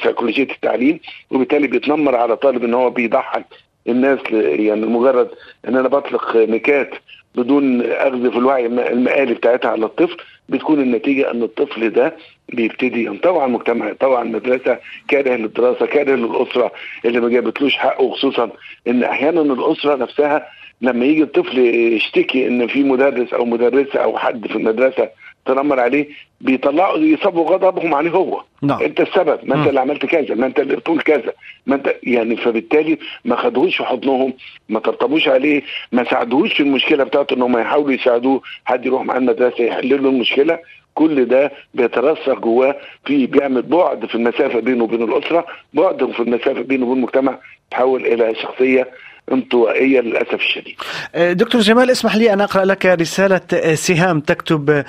سيكولوجية 0.04 0.44
التعليم 0.52 1.00
وبالتالي 1.32 1.68
بيتنمر 1.68 2.16
على 2.16 2.38
طالب 2.38 2.64
إن 2.64 2.74
هو 2.74 2.90
بيضحك 2.90 3.46
الناس 3.88 4.20
يعني 4.32 4.86
مجرد 4.86 5.30
إن 5.68 5.76
أنا 5.78 5.88
بطلق 5.88 6.36
نكات 6.36 6.90
بدون 7.36 7.82
أخذ 7.82 8.32
في 8.32 8.38
الوعي 8.38 8.66
المآلي 8.66 9.34
بتاعتها 9.34 9.72
على 9.72 9.86
الطفل 9.86 10.18
بتكون 10.50 10.80
النتيجة 10.82 11.32
أن 11.32 11.44
الطفل 11.44 11.90
ده 11.90 12.16
بيبتدي 12.50 13.06
ينطوي 13.06 13.38
على 13.38 13.46
المجتمع 13.46 13.92
على 14.16 14.28
المدرسة 14.28 14.78
كاره 15.08 15.36
للدراسة 15.36 15.86
كاره 15.86 16.16
للأسرة 16.16 16.72
اللي 17.06 17.20
ما 17.20 17.30
جابتلوش 17.30 17.76
حقه 17.78 18.12
خصوصا 18.12 18.50
إن 18.88 19.04
أحيانا 19.04 19.42
الأسرة 19.42 19.96
نفسها 19.96 20.48
لما 20.82 21.06
يجي 21.06 21.24
الطفل 21.24 21.60
يشتكي 21.94 22.48
إن 22.48 22.68
في 22.68 22.84
مدرس 22.84 23.34
أو 23.34 23.46
مدرسة 23.46 24.00
أو 24.00 24.18
حد 24.18 24.48
في 24.48 24.56
المدرسة 24.56 25.10
تنمر 25.46 25.80
عليه 25.80 26.08
بيطلعوا 26.42 26.98
يصابوا 26.98 27.50
غضبهم 27.50 27.94
عليه 27.94 28.12
هو 28.12 28.42
نعم. 28.62 28.82
انت 28.82 29.02
السبب 29.02 29.40
ما 29.44 29.56
انت 29.56 29.68
اللي 29.68 29.80
عملت 29.80 30.06
كذا 30.06 30.36
ما 30.36 30.46
انت 30.46 30.60
اللي 30.60 30.76
بتقول 30.76 31.02
كذا 31.02 31.34
ما 31.68 31.76
انت 31.76 31.96
يعني 32.04 32.38
فبالتالي 32.38 32.98
ما 33.26 33.36
خدوش 33.36 33.78
في 33.78 33.84
حضنهم 33.86 34.34
ما 34.70 34.80
طبطبوش 34.80 35.28
عليه 35.28 35.62
ما 35.92 36.04
ساعدوش 36.04 36.54
في 36.54 36.64
المشكلة 36.64 37.04
بتاعته 37.04 37.34
انهم 37.34 37.58
يحاولوا 37.58 37.92
يساعدوه 37.94 38.42
حد 38.66 38.86
يروح 38.86 39.04
معاه 39.04 39.18
المدرسة 39.18 39.64
يحل 39.64 39.90
له 40.04 40.10
المشكلة 40.10 40.60
كل 40.94 41.26
ده 41.26 41.52
بيترسخ 41.74 42.40
جواه 42.40 42.76
في 43.06 43.26
بيعمل 43.26 43.62
بعد 43.62 44.06
في 44.06 44.16
المسافة 44.16 44.60
بينه 44.60 44.84
وبين 44.84 45.04
الأسرة 45.04 45.46
بعد 45.74 46.12
في 46.12 46.20
المسافة 46.20 46.62
بينه 46.62 46.86
وبين 46.86 46.98
المجتمع 46.98 47.38
تحول 47.72 48.06
إلى 48.06 48.36
شخصية 48.36 48.88
انطوائية 49.32 50.00
للأسف 50.00 50.34
الشديد. 50.34 50.76
دكتور 51.16 51.62
جمال 51.62 51.90
اسمح 51.92 52.16
لي 52.16 52.34
أن 52.34 52.42
أقرأ 52.42 52.66
لك 52.66 52.86
رسالة 52.86 53.74
سهام 53.74 54.20
تكتب 54.20 54.84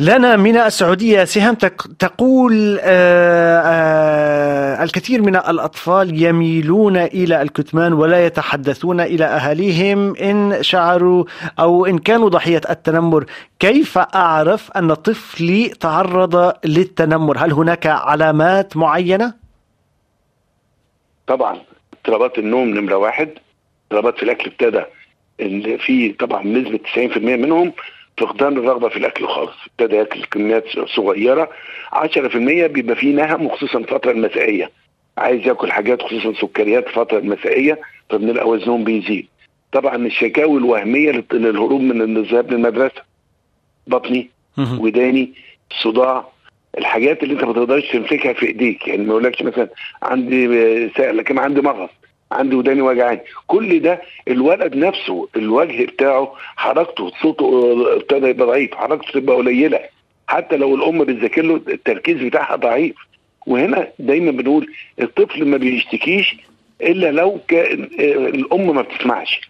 لنا 0.00 0.36
من 0.36 0.56
السعودية 0.56 1.24
سهام 1.24 1.54
تقول 1.98 2.78
آه، 2.82 3.60
آه، 3.60 4.82
الكثير 4.84 5.22
من 5.22 5.36
الأطفال 5.36 6.22
يميلون 6.22 6.96
إلى 6.96 7.42
الكتمان 7.42 7.92
ولا 7.92 8.26
يتحدثون 8.26 9.00
إلى 9.00 9.24
أهاليهم 9.24 10.16
إن 10.16 10.62
شعروا 10.62 11.24
أو 11.58 11.86
إن 11.86 11.98
كانوا 11.98 12.28
ضحية 12.28 12.60
التنمر 12.70 13.24
كيف 13.58 13.98
أعرف 13.98 14.70
أن 14.70 14.94
طفلي 14.94 15.68
تعرض 15.68 16.54
للتنمر 16.64 17.38
هل 17.38 17.52
هناك 17.52 17.86
علامات 17.86 18.76
معينة؟ 18.76 19.34
طبعا 21.26 21.58
اضطرابات 21.92 22.38
النوم 22.38 22.68
نمرة 22.68 22.96
واحد 22.96 23.30
اضطرابات 23.86 24.16
في 24.16 24.22
الأكل 24.22 24.50
ابتدى 24.50 24.84
في 25.78 26.12
طبعا 26.12 26.46
نسبة 26.46 26.78
90% 26.94 27.16
منهم 27.18 27.72
فقدان 28.18 28.56
الرغبة 28.58 28.88
في 28.88 28.96
الأكل 28.96 29.26
خالص. 29.26 29.56
ابتدى 29.66 29.96
ياكل 29.96 30.24
كميات 30.24 30.64
صغيرة. 30.96 31.50
10% 31.92 32.66
بيبقى 32.66 32.96
فيه 32.96 33.14
نهم 33.14 33.46
وخصوصا 33.46 33.78
الفترة 33.78 34.10
المسائية. 34.10 34.70
عايز 35.18 35.46
ياكل 35.46 35.72
حاجات 35.72 36.02
خصوصا 36.02 36.32
سكريات 36.32 36.86
الفترة 36.86 37.18
المسائية 37.18 37.80
فبنلقى 38.10 38.48
وزنهم 38.48 38.84
بيزيد. 38.84 39.26
طبعا 39.72 39.96
الشكاوي 39.96 40.58
الوهمية 40.58 41.24
للهروب 41.32 41.80
من 41.80 42.16
الذهاب 42.16 42.52
للمدرسة. 42.52 43.02
بطني 43.86 44.30
وداني 44.78 45.32
صداع. 45.82 46.24
الحاجات 46.78 47.22
اللي 47.22 47.34
انت 47.34 47.44
ما 47.44 47.52
تقدرش 47.52 47.92
تمسكها 47.92 48.32
في 48.32 48.46
ايديك. 48.46 48.88
يعني 48.88 49.02
ما 49.02 49.08
يقولكش 49.08 49.42
مثلا 49.42 49.68
عندي 50.02 50.48
سائل 50.96 51.16
لكن 51.16 51.38
عندي 51.38 51.60
مغص. 51.60 51.90
عندي 52.32 52.56
وداني 52.56 52.82
وجعاني 52.82 53.20
كل 53.46 53.80
ده 53.80 54.02
الولد 54.28 54.76
نفسه 54.76 55.28
الوجه 55.36 55.84
بتاعه 55.84 56.34
حركته 56.56 57.10
صوته 57.22 57.72
ابتدى 57.96 58.26
يبقى 58.26 58.46
ضعيف 58.46 58.74
حركته 58.74 59.20
تبقى 59.20 59.36
قليلة. 59.36 59.80
حتى 60.26 60.56
لو 60.56 60.74
الأم 60.74 61.04
بتذاكر 61.04 61.42
له 61.42 61.54
التركيز 61.68 62.16
بتاعها 62.16 62.56
ضعيف. 62.56 62.94
وهنا 63.46 63.88
دايما 63.98 64.30
بنقول 64.30 64.66
الطفل 65.00 65.44
ما 65.48 65.56
بيشتكيش 65.56 66.36
إلا 66.82 67.12
لو 67.12 67.38
كان 67.48 67.88
الأم 68.34 68.74
ما 68.74 68.82
بتسمعش. 68.82 69.40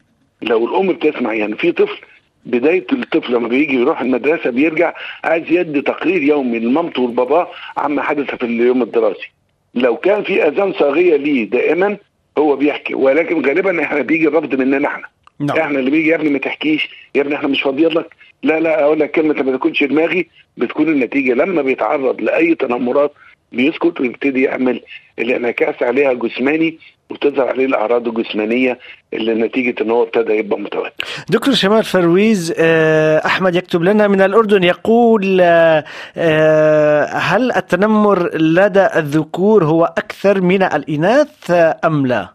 لو 0.42 0.66
الأم 0.66 0.92
بتسمع 0.92 1.34
يعني 1.34 1.56
في 1.56 1.72
طفل 1.72 1.98
بداية 2.46 2.86
الطفل 2.92 3.32
لما 3.34 3.48
بيجي 3.48 3.74
يروح 3.76 4.00
المدرسة 4.00 4.50
بيرجع 4.50 4.94
عايز 5.24 5.44
يدي 5.50 5.82
تقرير 5.82 6.22
يومي 6.22 6.58
لمامته 6.58 7.02
وباباه 7.02 7.48
عما 7.76 8.02
حدث 8.02 8.34
في 8.34 8.46
اليوم 8.46 8.82
الدراسي. 8.82 9.28
لو 9.74 9.96
كان 9.96 10.22
في 10.22 10.46
أذان 10.48 10.72
صاغية 10.72 11.16
ليه 11.16 11.44
دائما 11.50 11.96
هو 12.38 12.56
بيحكي. 12.56 12.94
ولكن 12.94 13.46
غالبا 13.46 13.82
إحنا 13.82 14.02
بيجي 14.02 14.28
الرفض 14.28 14.54
مننا 14.54 14.88
إحنا. 14.88 15.06
نعم. 15.40 15.58
إحنا 15.58 15.78
اللي 15.78 15.90
بيجي 15.90 16.08
يا 16.08 16.16
ابني 16.16 16.30
ما 16.30 16.38
تحكيش. 16.38 16.90
يا 17.14 17.20
ابني 17.20 17.34
إحنا 17.34 17.48
مش 17.48 17.62
فاضيين 17.62 17.88
لك. 17.88 18.14
لا 18.42 18.60
لا 18.60 18.82
أقول 18.82 19.00
لك 19.00 19.10
كلمة 19.10 19.42
ما 19.42 19.56
تكونش 19.56 19.84
دماغي 19.84 20.28
بتكون 20.56 20.88
النتيجة 20.88 21.32
لما 21.32 21.62
بيتعرض 21.62 22.20
لأي 22.20 22.54
تنمرات 22.54 23.12
بيسكت 23.52 24.00
ويبتدي 24.00 24.42
يعمل 24.42 24.80
الانعكاس 25.18 25.82
عليها 25.82 26.12
جسماني 26.12 26.78
وتظهر 27.10 27.48
عليه 27.48 27.66
الأعراض 27.66 28.08
الجسمانية 28.08 28.78
اللي 29.12 29.34
نتيجة 29.34 29.82
إن 29.82 29.90
هو 29.90 30.02
ابتدى 30.02 30.32
يبقى 30.32 30.60
متوتر. 30.60 30.92
دكتور 31.30 31.54
شمال 31.54 31.84
فرويز 31.84 32.54
آه، 32.58 33.26
أحمد 33.26 33.54
يكتب 33.56 33.82
لنا 33.82 34.08
من 34.08 34.20
الأردن 34.20 34.64
يقول 34.64 35.40
آه، 35.40 35.84
آه، 36.16 37.04
هل 37.04 37.52
التنمر 37.52 38.36
لدى 38.36 38.86
الذكور 38.96 39.64
هو 39.64 39.84
أكثر 39.84 40.40
من 40.40 40.62
الإناث 40.62 41.50
أم 41.84 42.06
لا؟ 42.06 42.28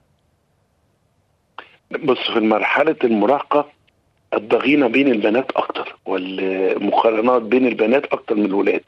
بص 2.03 2.31
في 2.33 2.39
مرحلة 2.39 2.95
المراهقة 3.03 3.65
الضغينة 4.33 4.87
بين 4.87 5.07
البنات 5.07 5.51
أكتر 5.55 5.95
والمقارنات 6.05 7.41
بين 7.41 7.67
البنات 7.67 8.05
أكتر 8.05 8.35
من 8.35 8.45
الولاد. 8.45 8.81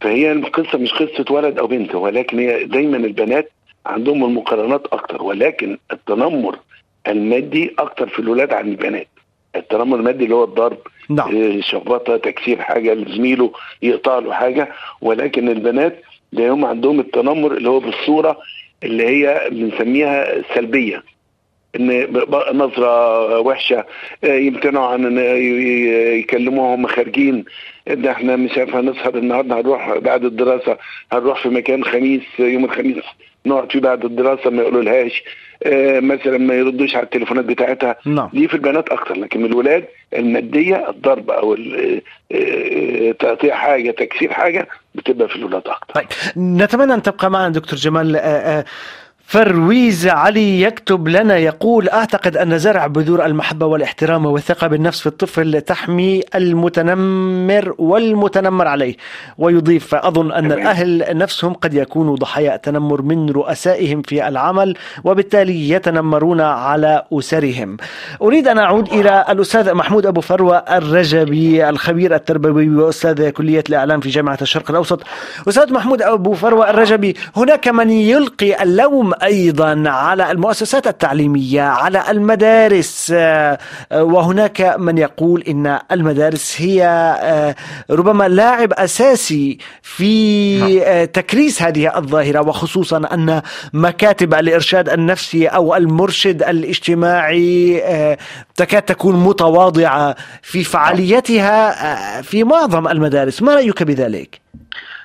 فهي 0.00 0.32
القصة 0.32 0.78
مش 0.78 0.92
قصة 0.92 1.24
ولد 1.30 1.58
أو 1.58 1.66
بنت 1.66 1.94
ولكن 1.94 2.38
هي 2.38 2.64
دايما 2.64 2.96
البنات 2.96 3.52
عندهم 3.86 4.24
المقارنات 4.24 4.86
أكتر 4.86 5.22
ولكن 5.22 5.78
التنمر 5.92 6.58
المادي 7.08 7.74
أكتر 7.78 8.08
في 8.08 8.18
الولاد 8.18 8.52
عن 8.52 8.68
البنات 8.68 9.08
التنمر 9.56 9.96
المادي 9.96 10.24
اللي 10.24 10.34
هو 10.34 10.44
الضرب 10.44 10.78
نعم. 11.08 11.36
آه، 11.36 11.60
شخبطه 11.60 12.16
تكسير 12.16 12.60
حاجة 12.60 12.94
لزميله 12.94 13.52
يقطع 13.82 14.18
له 14.18 14.32
حاجة 14.32 14.68
ولكن 15.00 15.48
البنات 15.48 16.02
هم 16.38 16.64
عندهم 16.64 17.00
التنمر 17.00 17.52
اللي 17.52 17.68
هو 17.68 17.80
بالصورة 17.80 18.38
اللي 18.82 19.06
هي 19.08 19.48
بنسميها 19.50 20.42
سلبية 20.54 21.02
إن 21.76 22.06
نظرة 22.52 23.38
وحشة 23.38 23.84
آه، 24.24 24.34
يمتنعوا 24.34 24.86
عن 24.86 25.18
يكلموها 26.18 26.74
هم 26.74 26.86
خارجين. 26.86 27.44
إن 27.90 28.06
إحنا 28.06 28.36
مش 28.36 28.58
عارف 28.58 28.74
هنسهر 28.76 29.14
النهارده 29.18 29.60
هنروح 29.60 29.98
بعد 29.98 30.24
الدراسة. 30.24 30.76
هنروح 31.12 31.42
في 31.42 31.48
مكان 31.48 31.84
خميس 31.84 32.22
يوم 32.38 32.64
الخميس 32.64 33.04
نقعد 33.46 33.72
فيه 33.72 33.80
بعد 33.80 34.04
الدراسة 34.04 34.50
ما 34.50 34.62
يقولوا 34.62 34.82
لهاش 34.82 35.22
آه 35.62 36.00
مثلا 36.00 36.38
ما 36.38 36.54
يردوش 36.54 36.96
على 36.96 37.04
التليفونات 37.04 37.44
بتاعتها. 37.44 37.96
نعم. 38.06 38.30
دي 38.32 38.48
في 38.48 38.54
البنات 38.54 38.88
أكتر 38.88 39.14
لكن 39.16 39.40
من 39.40 39.46
الولاد 39.46 39.84
المادية 40.16 40.90
الضرب 40.90 41.30
أو 41.30 41.56
آه، 42.32 43.12
تقطيع 43.12 43.54
حاجة 43.54 43.90
تكسير 43.90 44.32
حاجة 44.32 44.68
بتبقى 44.94 45.28
في 45.28 45.36
الولاد 45.36 45.62
أكتر. 45.68 45.94
طيب 45.94 46.06
نتمنى 46.36 46.94
أن 46.94 47.02
تبقى 47.02 47.30
معنا 47.30 47.48
دكتور 47.48 47.78
جمال. 47.78 48.16
آه 48.16 48.64
فرويز 49.28 50.06
علي 50.06 50.62
يكتب 50.62 51.08
لنا 51.08 51.36
يقول 51.36 51.88
أعتقد 51.88 52.36
أن 52.36 52.58
زرع 52.58 52.86
بذور 52.86 53.26
المحبة 53.26 53.66
والاحترام 53.66 54.26
والثقة 54.26 54.66
بالنفس 54.66 55.00
في 55.00 55.06
الطفل 55.06 55.60
تحمي 55.60 56.22
المتنمر 56.34 57.74
والمتنمر 57.78 58.68
عليه. 58.68 58.96
ويضيف 59.38 59.94
أظن 59.94 60.32
أن 60.32 60.52
الأهل 60.52 61.18
نفسهم 61.18 61.52
قد 61.52 61.74
يكونوا 61.74 62.16
ضحايا 62.16 62.56
تنمر 62.56 63.02
من 63.02 63.30
رؤسائهم 63.30 64.02
في 64.02 64.28
العمل 64.28 64.76
وبالتالي 65.04 65.70
يتنمرون 65.70 66.40
على 66.40 67.04
أسرهم. 67.12 67.76
أريد 68.22 68.48
أن 68.48 68.58
أعود 68.58 68.92
إلى 68.92 69.24
الأستاذ 69.28 69.74
محمود 69.74 70.06
أبو 70.06 70.20
فروة 70.20 70.56
الرجبي 70.56 71.68
الخبير 71.68 72.14
التربوي 72.14 72.68
وأستاذ 72.68 73.30
كلية 73.30 73.64
الإعلام 73.68 74.00
في 74.00 74.08
جامعة 74.08 74.38
الشرق 74.42 74.70
الأوسط. 74.70 75.02
أستاذ 75.48 75.72
محمود 75.72 76.02
أبو 76.02 76.32
فروة 76.34 76.70
الرجبي 76.70 77.16
هناك 77.36 77.68
من 77.68 77.90
يلقي 77.90 78.62
اللوم 78.62 79.15
أيضا 79.22 79.90
على 79.90 80.30
المؤسسات 80.30 80.86
التعليمية 80.86 81.62
على 81.62 82.10
المدارس. 82.10 83.12
آه، 83.16 83.58
وهناك 83.92 84.76
من 84.78 84.98
يقول 84.98 85.42
إن 85.42 85.78
المدارس 85.92 86.60
هي 86.60 86.84
آه، 87.22 87.54
ربما 87.90 88.28
لاعب 88.28 88.72
أساسي 88.72 89.58
في 89.82 90.58
نعم. 90.58 90.80
آه، 90.84 91.04
تكريس 91.04 91.62
هذه 91.62 91.98
الظاهرة 91.98 92.48
وخصوصا 92.48 92.96
أن 92.96 93.42
مكاتب 93.72 94.34
الإرشاد 94.34 94.88
النفسي 94.88 95.46
أو 95.46 95.76
المرشد 95.76 96.42
الاجتماعي 96.42 97.82
تكاد 98.56 98.82
تكون 98.82 99.16
متواضعة 99.16 100.16
في 100.42 100.64
فعاليتها 100.64 102.22
في 102.22 102.44
معظم 102.44 102.88
المدارس. 102.88 103.42
ما 103.42 103.54
رأيك 103.54 103.82
بذلك؟ 103.82 104.40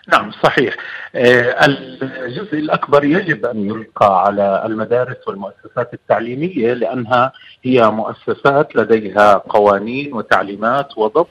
نعم 0.08 0.32
صحيح. 0.32 0.76
آه، 1.16 1.66
الجزء 1.66 2.54
الأكبر 2.54 3.04
يجب 3.04 3.46
أن 3.46 3.66
يلقى 3.66 4.24
على 4.26 4.64
المدارس 4.66 5.28
والمؤسسات 5.28 5.94
التعليمية 5.94 6.74
لأنها 6.74 7.32
هي 7.64 7.90
مؤسسات 7.92 8.76
لديها 8.76 9.34
قوانين 9.34 10.14
وتعليمات 10.14 10.98
وضبط 10.98 11.28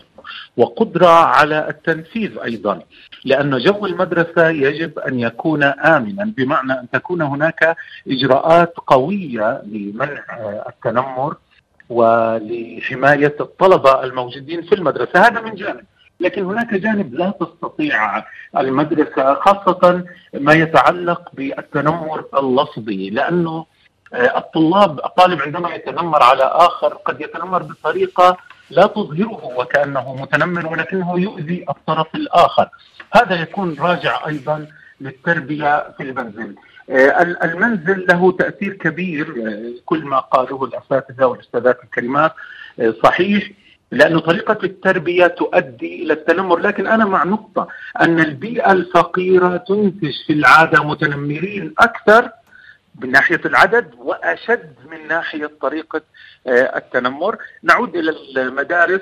وقدرة 0.57 1.09
على 1.09 1.69
التنفيذ 1.69 2.39
أيضا. 2.39 2.83
لأن 3.25 3.59
جو 3.59 3.87
المدرسة 3.87 4.49
يجب 4.49 4.99
أن 4.99 5.21
يكون 5.21 5.63
آمنا 5.63 6.33
بمعنى 6.37 6.73
أن 6.73 6.91
تكون 6.93 7.23
هناك 7.23 7.77
إجراءات 8.09 8.75
قوية 8.87 9.63
لمنع 9.67 10.25
التنمر 10.69 11.37
ولحماية 11.89 13.37
الطلبة 13.41 14.05
الموجودين 14.05 14.63
في 14.63 14.75
المدرسة. 14.75 15.27
هذا 15.27 15.41
من 15.41 15.55
جانب. 15.55 15.85
لكن 16.21 16.45
هناك 16.45 16.75
جانب 16.75 17.15
لا 17.15 17.33
تستطيع 17.41 18.25
المدرسة 18.57 19.35
خاصة 19.35 20.05
ما 20.35 20.53
يتعلق 20.53 21.31
بالتنمر 21.33 22.25
اللفظي 22.39 23.11
لأنه 23.11 23.67
آه، 24.15 24.39
الطلاب 24.39 24.99
الطالب 24.99 25.43
عندما 25.43 25.75
يتنمر 25.75 26.23
على 26.23 26.43
آخر 26.43 26.95
قد 26.95 27.21
يتنمر 27.21 27.63
بطريقة 27.63 28.37
لا 28.71 28.87
تظهره 28.87 29.45
وكأنه 29.57 30.15
متنمر 30.15 30.67
ولكنه 30.67 31.21
يؤذي 31.21 31.65
الطرف 31.69 32.15
الآخر. 32.15 32.69
هذا 33.13 33.35
يكون 33.43 33.77
راجع 33.81 34.27
أيضا 34.27 34.67
للتربية 35.01 35.91
في 35.97 36.03
المنزل. 36.03 36.55
آه، 36.91 37.23
المنزل 37.45 38.07
له 38.09 38.33
تأثير 38.33 38.73
كبير 38.73 39.27
آه، 39.47 39.83
كل 39.87 40.05
ما 40.05 40.19
قاله 40.21 40.65
الأساتذة 40.65 41.25
والأستاذات 41.25 41.85
الكريمات 41.85 42.33
صحيح. 43.05 43.51
لأن 43.91 44.19
طريقة 44.19 44.59
التربية 44.65 45.27
تؤدي 45.27 46.03
إلى 46.03 46.13
التنمر. 46.13 46.59
لكن 46.59 46.87
أنا 46.87 47.05
مع 47.05 47.25
نقطة 47.25 47.69
أن 48.01 48.21
البيئة 48.21 48.73
الفقيرة 48.73 49.57
تنتج 49.57 50.13
في 50.27 50.33
العادة 50.33 50.85
متنمرين 50.85 51.75
أكثر 51.79 52.31
من 53.01 53.11
ناحية 53.11 53.41
العدد 53.45 53.91
وأشد 53.99 54.75
من 54.91 55.09
ناحية 55.09 55.51
طريقة 55.61 56.01
آه، 56.47 56.77
التنمر. 56.77 57.37
نعود 57.63 57.97
إلى 57.97 58.15
المدارس. 58.37 59.01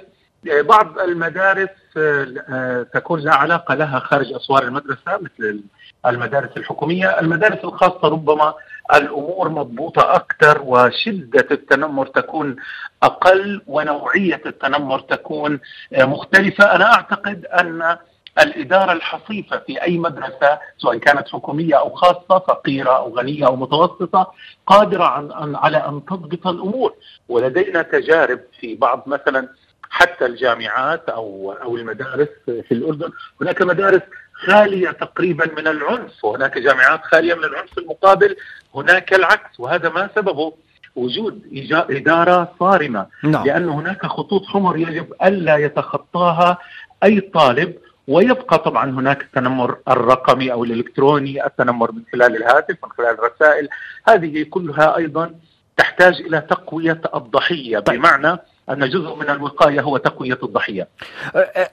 آه، 0.51 0.61
بعض 0.61 0.99
المدارس 0.99 1.69
آه، 1.97 2.87
تكون 2.95 3.21
لا 3.21 3.35
علاقة 3.35 3.75
لها 3.75 3.99
خارج 3.99 4.33
أسوار 4.33 4.63
المدرسة 4.63 5.19
مثل 5.21 5.61
المدارس 6.07 6.57
الحكومية. 6.57 7.21
المدارس 7.21 7.65
الخاصة 7.65 8.09
ربما 8.09 8.55
الأمور 8.95 9.49
مضبوطة 9.49 10.15
أكثر 10.15 10.63
وشدة 10.65 11.47
التنمر 11.51 12.07
تكون 12.07 12.57
أقل 13.03 13.63
ونوعية 13.67 14.43
التنمر 14.47 15.01
تكون 15.01 15.61
مختلفة. 15.93 16.75
أنا 16.75 16.95
أعتقد 16.95 17.45
أن 17.47 17.97
الإدارة 18.43 18.93
الحصيفة 18.93 19.59
في 19.59 19.83
أي 19.83 19.99
مدرسة 19.99 20.59
سواء 20.79 20.97
كانت 20.97 21.29
حكومية 21.29 21.79
أو 21.79 21.91
خاصة 21.91 22.39
فقيرة 22.39 22.97
أو 22.97 23.17
غنية 23.19 23.47
أو 23.47 23.57
متوسطة 23.57 24.33
قادرة 24.67 25.05
عن 25.05 25.57
على 25.57 25.77
أن 25.77 26.05
تضبط 26.05 26.47
الأمور. 26.47 26.95
ولدينا 27.29 27.83
تجارب 27.83 28.41
في 28.61 28.75
بعض 28.75 29.03
مثلا 29.07 29.49
حتى 29.91 30.27
الجامعات 30.27 31.09
أو 31.09 31.53
أو 31.63 31.77
المدارس 31.77 32.29
في 32.47 32.73
الأردن. 32.73 33.11
هناك 33.41 33.63
مدارس 33.63 34.03
خالية 34.33 34.91
تقريبا 34.91 35.47
من 35.57 35.69
العنف 35.69 36.25
وهناك 36.25 36.59
جامعات 36.59 37.05
خالية 37.05 37.35
من 37.35 37.45
العنف 37.45 37.79
المقابل. 37.79 38.37
هناك 38.75 39.15
العكس 39.15 39.61
وهذا 39.61 39.89
ما 39.89 40.11
سببه 40.15 40.53
وجود 40.97 41.43
إدارة 41.73 42.53
صارمة 42.61 43.07
نعم. 43.25 43.47
لأن 43.47 43.69
هناك 43.69 44.07
خطوط 44.07 44.47
حمر 44.47 44.77
يجب 44.77 45.13
ألا 45.25 45.57
يتخطاها 45.57 46.59
أي 47.05 47.21
طالب 47.21 47.75
ويبقى 48.09 48.59
طبعا 48.59 48.91
هناك 48.91 49.23
التنمر 49.23 49.77
الرقمي 49.89 50.53
أو 50.53 50.65
الإلكتروني 50.65 51.47
التنمر 51.47 51.93
من 51.93 52.03
خلال 52.13 52.37
الهاتف 52.37 52.77
من 52.85 52.91
خلال 52.91 53.19
الرسائل 53.19 53.69
هذه 54.09 54.47
كلها 54.51 54.97
أيضا 54.97 55.35
تحتاج 55.77 56.15
إلى 56.21 56.41
تقوية 56.41 57.01
الضحية 57.15 57.79
طيب. 57.79 58.01
بمعنى 58.01 58.39
أن 58.71 58.89
جزء 58.89 59.15
من 59.15 59.31
الوقاية 59.31 59.81
هو 59.81 59.97
تقوية 59.97 60.39
الضحية. 60.43 60.89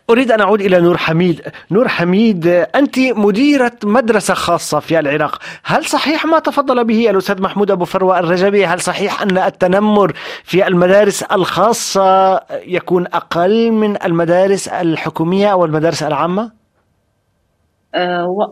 أريد 0.10 0.32
أن 0.32 0.42
أعود 0.42 0.62
إلى 0.62 0.80
نور 0.80 0.98
حميد. 0.98 1.42
نور 1.72 1.88
حميد 1.88 2.48
أنت 2.48 3.00
مديرة 3.00 3.72
مدرسة 3.84 4.34
خاصة 4.34 4.80
في 4.80 5.00
العراق. 5.00 5.42
هل 5.64 5.86
صحيح 5.86 6.26
ما 6.26 6.40
تفضل 6.40 6.86
به 6.86 7.10
الأستاذ 7.10 7.42
محمود 7.42 7.72
أبو 7.72 7.86
فروة 7.86 8.20
الرجبي؟ 8.20 8.66
هل 8.66 8.82
صحيح 8.82 9.22
أن 9.22 9.38
التنمر 9.38 10.14
في 10.44 10.68
المدارس 10.68 11.24
الخاصة 11.24 12.42
يكون 12.52 13.08
أقل 13.08 13.72
من 13.72 14.04
المدارس 14.04 14.68
الحكومية 14.68 15.52
أو 15.52 15.66
المدارس 15.66 16.04
العامة؟ 16.04 16.52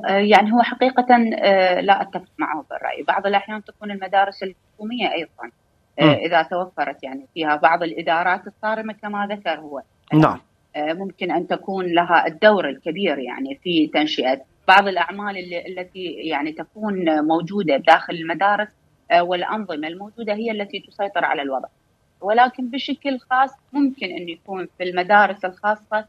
يعني 0.08 0.53
هو 0.53 0.62
حقيقة 0.62 1.17
لا 1.82 2.01
أتفق 2.01 2.32
معه 2.38 2.65
بالرأي. 2.69 3.03
بعض 3.08 3.27
الأحيان 3.27 3.63
تكون 3.63 3.91
المدارس 3.91 4.43
الحكومية 4.43 5.12
أيضا. 5.12 5.51
إذا 5.99 6.41
توفرت 6.41 7.03
يعني 7.03 7.27
فيها 7.34 7.56
بعض 7.56 7.84
الإدارات 7.84 8.47
الصارمة 8.47 8.93
كما 8.93 9.27
ذكر 9.27 9.60
هو. 9.60 9.82
نعم. 10.13 10.39
آه، 10.75 10.93
ممكن 10.93 11.32
أن 11.32 11.47
تكون 11.47 11.86
لها 11.86 12.27
الدور 12.27 12.69
الكبير 12.69 13.19
يعني 13.19 13.60
في 13.63 13.88
تنشئة 13.88 14.41
بعض 14.67 14.88
الأعمال 14.88 15.38
اللي 15.38 15.67
التي 15.67 16.03
يعني 16.03 16.51
تكون 16.51 17.21
موجودة 17.21 17.77
داخل 17.77 18.13
المدارس 18.13 18.67
آه، 19.12 19.23
والأنظمة 19.23 19.88
الموجودة 19.88 20.34
هي 20.34 20.51
التي 20.51 20.79
تسيطر 20.79 21.25
على 21.25 21.41
الوضع. 21.41 21.67
ولكن 22.21 22.69
بشكل 22.69 23.19
خاص 23.19 23.51
ممكن 23.73 24.06
انه 24.06 24.32
يكون 24.32 24.67
في 24.77 24.84
المدارس 24.84 25.45
الخاصة 25.45 26.06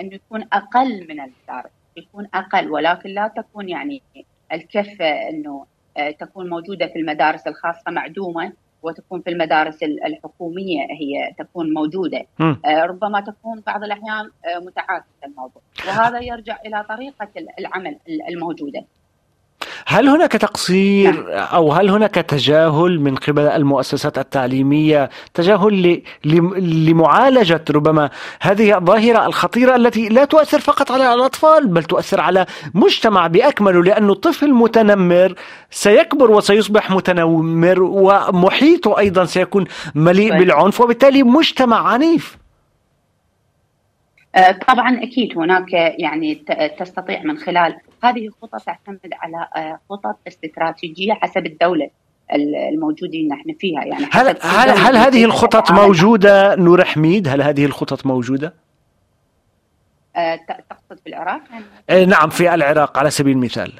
انه 0.00 0.14
يكون 0.14 0.48
أقل 0.52 1.06
من 1.08 1.20
المدارس 1.20 1.70
يكون 1.96 2.28
أقل 2.34 2.70
ولكن 2.70 3.10
لا 3.10 3.28
تكون 3.28 3.68
يعني 3.68 4.02
الكفه 4.52 5.28
إنه 5.28 5.50
آه، 5.50 5.66
تكون 6.20 6.50
موجودة 6.50 6.86
في 6.86 6.98
المدارس 6.98 7.46
الخاصة 7.46 7.90
معدومة 7.90 8.52
وتكون 8.82 9.20
في 9.20 9.30
المدارس 9.30 9.82
الحكومية 9.82 10.80
هي 11.00 11.32
تكون 11.38 11.74
موجودة. 11.74 12.20
م. 12.38 12.54
آه، 12.64 12.82
ربما 12.84 13.20
تكون 13.20 13.60
بعض 13.66 13.84
الأحيان 13.84 14.24
آه، 14.24 14.58
متعاكسه 14.58 15.26
الموضوع. 15.26 15.62
وهذا 15.88 16.20
يرجع 16.20 16.58
إلى 16.66 16.84
طريقة 16.88 17.28
العمل 17.58 17.98
الموجودة. 18.28 18.84
هل 19.86 20.08
هناك 20.08 20.32
تقصير 20.32 21.12
نعم. 21.12 21.26
أو 21.28 21.72
هل 21.72 21.90
هناك 21.90 22.14
تجاهل 22.14 23.00
من 23.00 23.14
قبل 23.14 23.42
المؤسسات 23.42 24.18
التعليمية 24.18 25.10
تجاهل 25.34 26.02
لمعالجة 26.84 27.64
ربما 27.70 28.10
هذه 28.40 28.78
الظاهرة 28.78 29.26
الخطيرة 29.26 29.76
التي 29.76 30.08
لا 30.08 30.24
تؤثر 30.24 30.60
فقط 30.60 30.90
على 30.90 31.14
الأطفال 31.14 31.66
بل 31.66 31.84
تؤثر 31.84 32.20
على 32.20 32.46
مجتمع 32.74 33.26
باكمله 33.26 33.82
لأن 33.82 34.10
الطفل 34.10 34.52
متنمر 34.52 35.34
سيكبر 35.70 36.30
وسيصبح 36.30 36.90
متنمر 36.90 37.82
ومحيطه 37.82 38.98
أيضا 38.98 39.24
سيكون 39.24 39.64
مليء. 39.94 40.38
بالعنف 40.38 40.80
وبالتالي 40.80 41.22
مجتمع 41.22 41.88
عنيف 41.88 42.41
طبعا 44.68 45.02
أكيد 45.02 45.38
هناك 45.38 45.72
يعني 45.98 46.34
تستطيع 46.78 47.22
من 47.22 47.38
خلال 47.38 47.76
هذه 48.04 48.26
الخطط 48.26 48.62
تعتمد 48.62 49.10
على 49.12 49.48
آه، 49.56 49.80
خطط 49.90 50.16
استراتيجية 50.26 51.12
حسب 51.12 51.46
الدولة 51.46 51.90
الموجودين 52.72 53.28
نحن 53.28 53.54
فيها 53.58 53.84
يعني 53.84 54.06
هل 54.12 54.36
هل, 54.42 54.70
هل 54.70 54.96
هذه 54.96 55.24
الخطط 55.24 55.72
موجودة 55.72 56.54
نور 56.54 56.84
حميد 56.84 57.28
هل 57.28 57.42
هذه 57.42 57.64
الخطط 57.64 58.06
موجودة؟ 58.06 58.54
آه، 60.16 60.36
تقصد 60.36 61.00
في 61.04 61.08
العراق؟ 61.08 61.40
يعني 61.88 62.06
نعم 62.06 62.28
في 62.30 62.54
العراق 62.54 62.98
على 62.98 63.10
سبيل 63.10 63.32
المثال 63.32 63.72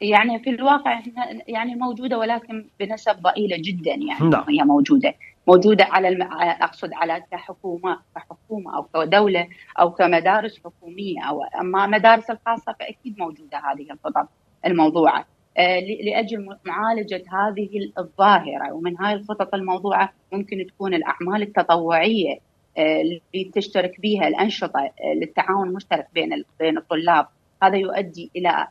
يعني 0.00 0.38
في 0.38 0.50
الواقع 0.50 1.00
يعني 1.48 1.74
موجودة 1.74 2.18
ولكن 2.18 2.66
بنسب 2.80 3.16
ضئيلة 3.22 3.56
جدا 3.60 3.90
يعني 3.90 4.30
نعم. 4.30 4.44
هي 4.48 4.64
موجودة 4.64 5.14
موجودة 5.48 5.84
على 5.84 6.08
الم... 6.08 6.22
أقصد 6.62 6.90
على 6.92 7.24
كحكومه 7.30 7.98
كحكومة 8.14 8.76
أو 8.76 8.82
كدولة 8.82 9.48
أو 9.80 9.90
كمدارس 9.90 10.60
حكومية 10.64 11.22
أو 11.28 11.42
أما 11.60 11.86
مدارس 11.86 12.30
الخاصة 12.30 12.72
فأكيد 12.80 13.18
موجودة 13.18 13.58
هذه 13.58 13.90
الخطط 13.90 14.28
الموضوعة. 14.66 15.26
آه، 15.58 15.80
لأجل 15.80 16.56
معالجة 16.64 17.24
هذه 17.32 17.92
الظاهرة 17.98 18.72
ومن 18.72 19.00
هاي 19.00 19.14
الخطط 19.14 19.54
الموضوعة 19.54 20.12
ممكن 20.32 20.66
تكون 20.68 20.94
الأعمال 20.94 21.42
التطوعية 21.42 22.38
آه، 22.78 23.00
اللي 23.00 23.50
تشترك 23.54 24.00
بها 24.00 24.28
الأنشطة 24.28 24.80
آه، 24.80 25.14
للتعاون 25.14 25.68
المشترك 25.68 26.06
بين 26.14 26.44
بين 26.60 26.78
الطلاب. 26.78 27.26
هذا 27.62 27.76
يؤدي 27.76 28.30
إلى 28.36 28.68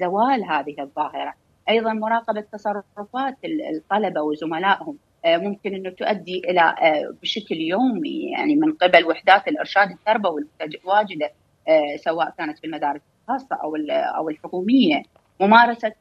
زوال 0.00 0.44
هذه 0.44 0.74
الظاهرة. 0.78 1.34
أيضا 1.68 1.92
مراقبة 1.92 2.40
تصرفات 2.40 3.36
الطلبة 3.44 4.22
وزملائهم. 4.22 4.98
ممكن 5.26 5.74
إنه 5.74 5.90
تؤدي 5.90 6.38
إلى 6.38 6.60
آه، 6.60 7.14
بشكل 7.22 7.56
يومي 7.56 8.30
يعني 8.30 8.56
من 8.56 8.72
قبل 8.72 9.04
وحدات 9.04 9.48
الإرشاد 9.48 9.90
التربوي 9.90 10.44
المتواجده 10.60 11.30
آه، 11.68 11.96
سواء 11.96 12.34
كانت 12.38 12.58
في 12.58 12.66
المدارس 12.66 13.00
الخاصة 13.22 13.56
أو 13.56 13.76
أو 13.90 14.28
الحكومية. 14.28 15.02
ممارسة 15.40 15.92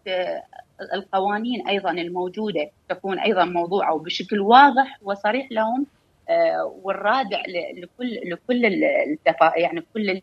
القوانين 0.93 1.67
أيضا 1.67 1.91
الموجودة 1.91 2.69
تكون 2.89 3.19
أيضا 3.19 3.45
موضوعه 3.45 3.93
وبشكل 3.93 4.39
واضح 4.39 4.99
وصريح 5.01 5.47
لهم 5.51 5.85
والرادع 6.83 7.41
لكل 7.77 8.19
لكل 8.25 8.65
التفا 8.65 9.53
يعني 9.57 9.83
كل 9.93 10.21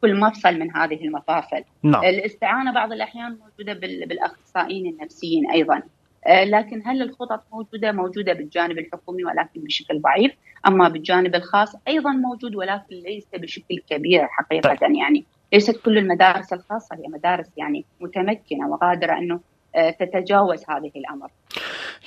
كل 0.00 0.20
مفصل 0.20 0.58
من 0.58 0.76
هذه 0.76 1.04
المفاصل. 1.04 1.64
نعم. 1.82 2.04
الاستعانة 2.04 2.72
بعض 2.72 2.92
الأحيان 2.92 3.38
موجودة 3.38 3.72
بالأخصائيين 4.06 4.86
النفسيين 4.86 5.50
أيضا. 5.50 5.76
آه، 5.76 5.82
لكن 6.30 6.82
هل 6.86 7.02
الخطط 7.02 7.42
موجودة؟ 7.52 7.92
موجودة 7.92 8.32
بالجانب 8.32 8.78
الحكومي 8.78 9.24
ولكن 9.24 9.60
بشكل 9.60 10.00
ضعيف، 10.00 10.32
أما 10.66 10.88
بالجانب 10.88 11.34
الخاص 11.34 11.74
أيضا 11.88 12.12
موجود 12.12 12.54
ولكن 12.54 12.96
ليس 12.96 13.28
بشكل 13.34 13.78
كبير 13.90 14.26
حقيقة 14.26 14.74
طيب. 14.74 14.94
يعني 14.94 15.24
ليست 15.52 15.76
كل 15.84 15.98
المدارس 15.98 16.52
الخاصة 16.52 16.96
هي 16.96 17.08
مدارس 17.08 17.46
يعني 17.56 17.84
متمكنة 18.00 18.68
وقادرة 18.68 19.18
أنه 19.18 19.40
آه، 19.74 19.90
تتجاوز 19.90 20.64
هذه 20.68 20.92
الأمر. 20.96 21.30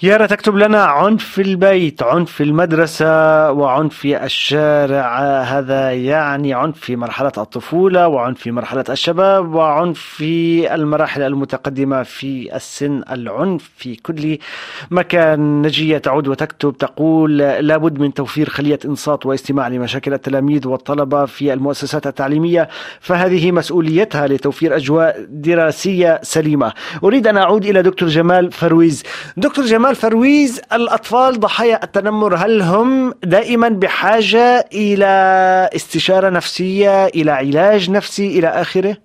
يارا 0.02 0.26
تكتب 0.26 0.56
لنا 0.56 0.84
عنف 0.84 1.24
في 1.26 1.42
البيت 1.42 2.04
عنف 2.04 2.32
في 2.32 2.44
المدرسة 2.44 3.52
وعنف 3.52 3.94
في 3.94 4.24
الشارع. 4.24 5.20
هذا 5.42 5.92
يعني 5.92 6.54
عنف 6.54 6.80
في 6.80 6.96
مرحلة 6.96 7.32
الطفولة 7.38 8.08
وعنف 8.08 8.40
في 8.40 8.52
مرحلة 8.52 8.84
الشباب 8.90 9.54
وعنف 9.56 10.00
في 10.00 10.76
المراحل 10.76 11.22
المتقدمة 11.22 12.04
في 12.04 12.56
السن. 12.56 13.02
العنف 13.12 13.70
في 13.78 13.96
كل 13.96 14.38
مكان 14.92 15.62
نجية 15.62 15.98
تعود 15.98 16.28
وتكتب 16.28 16.78
تقول 16.78 17.38
لابد 17.38 18.00
من 18.00 18.14
توفير 18.14 18.50
خلية 18.50 18.80
إنصات 18.86 19.26
واستماع 19.26 19.68
لمشاكل 19.68 20.14
التلاميذ 20.14 20.68
والطلبة 20.68 21.26
في 21.26 21.54
المؤسسات 21.54 22.08
التعليمية 22.08 22.70
فهذه 23.00 23.52
مسؤوليتها 23.52 24.28
لتوفير 24.28 24.76
أجواء 24.76 25.26
دراسية 25.30 26.20
سليمة. 26.24 26.74
أريد 27.04 27.28
أن 27.28 27.38
أعود 27.38 27.66
إلى 27.66 27.82
دكتور 27.82 28.10
جمال 28.10 28.52
فرويز. 28.52 29.04
دكتور 29.38 29.66
جمال 29.66 29.83
جمال 29.84 29.96
فرويز 29.96 30.62
الأطفال 30.74 31.40
ضحايا 31.40 31.84
التنمر 31.84 32.36
هل 32.36 32.62
هم 32.62 33.14
دائما 33.24 33.70
بحاجة 33.70 34.66
إلى 34.74 35.06
استشارة 35.76 36.30
نفسية 36.30 37.06
إلى 37.06 37.32
علاج 37.32 37.90
نفسي 37.90 38.40
إلى 38.40 38.48
آخره؟ 38.48 38.98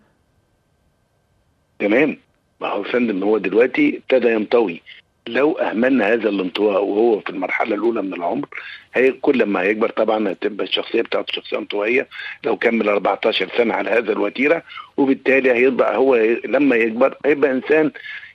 تمام. 1.78 2.16
ما 2.60 2.68
هو 2.68 2.82
فندم 2.82 3.22
هو 3.24 3.38
دلوقتي 3.38 3.96
ابتدى 4.02 4.32
ينطوي. 4.32 4.82
لو 5.28 5.52
أهملنا 5.52 6.12
هذا 6.12 6.28
الانطواء 6.28 6.84
وهو 6.84 7.20
في 7.20 7.30
المرحلة 7.30 7.74
الأولى 7.74 8.02
من 8.02 8.14
العمر 8.14 8.46
هي 8.94 9.12
كل 9.12 9.44
ما 9.46 9.62
يكبر 9.62 9.90
طبعا 9.90 10.32
هتبقى 10.32 10.66
الشخصية 10.66 11.02
بتاعته 11.02 11.32
شخصية 11.32 11.58
انطوائية. 11.58 12.08
لو 12.44 12.56
كمل 12.56 12.88
14 12.88 13.48
سنة 13.56 13.74
على 13.74 13.90
هذا 13.90 14.12
الوتيرة 14.12 14.62
وبالتالي 14.96 15.52
هيبقى 15.52 15.96
هو 15.96 16.16
لما 16.44 16.76
يكبر 16.76 17.14
هيبقى 17.24 17.50
إنسان 17.50 17.90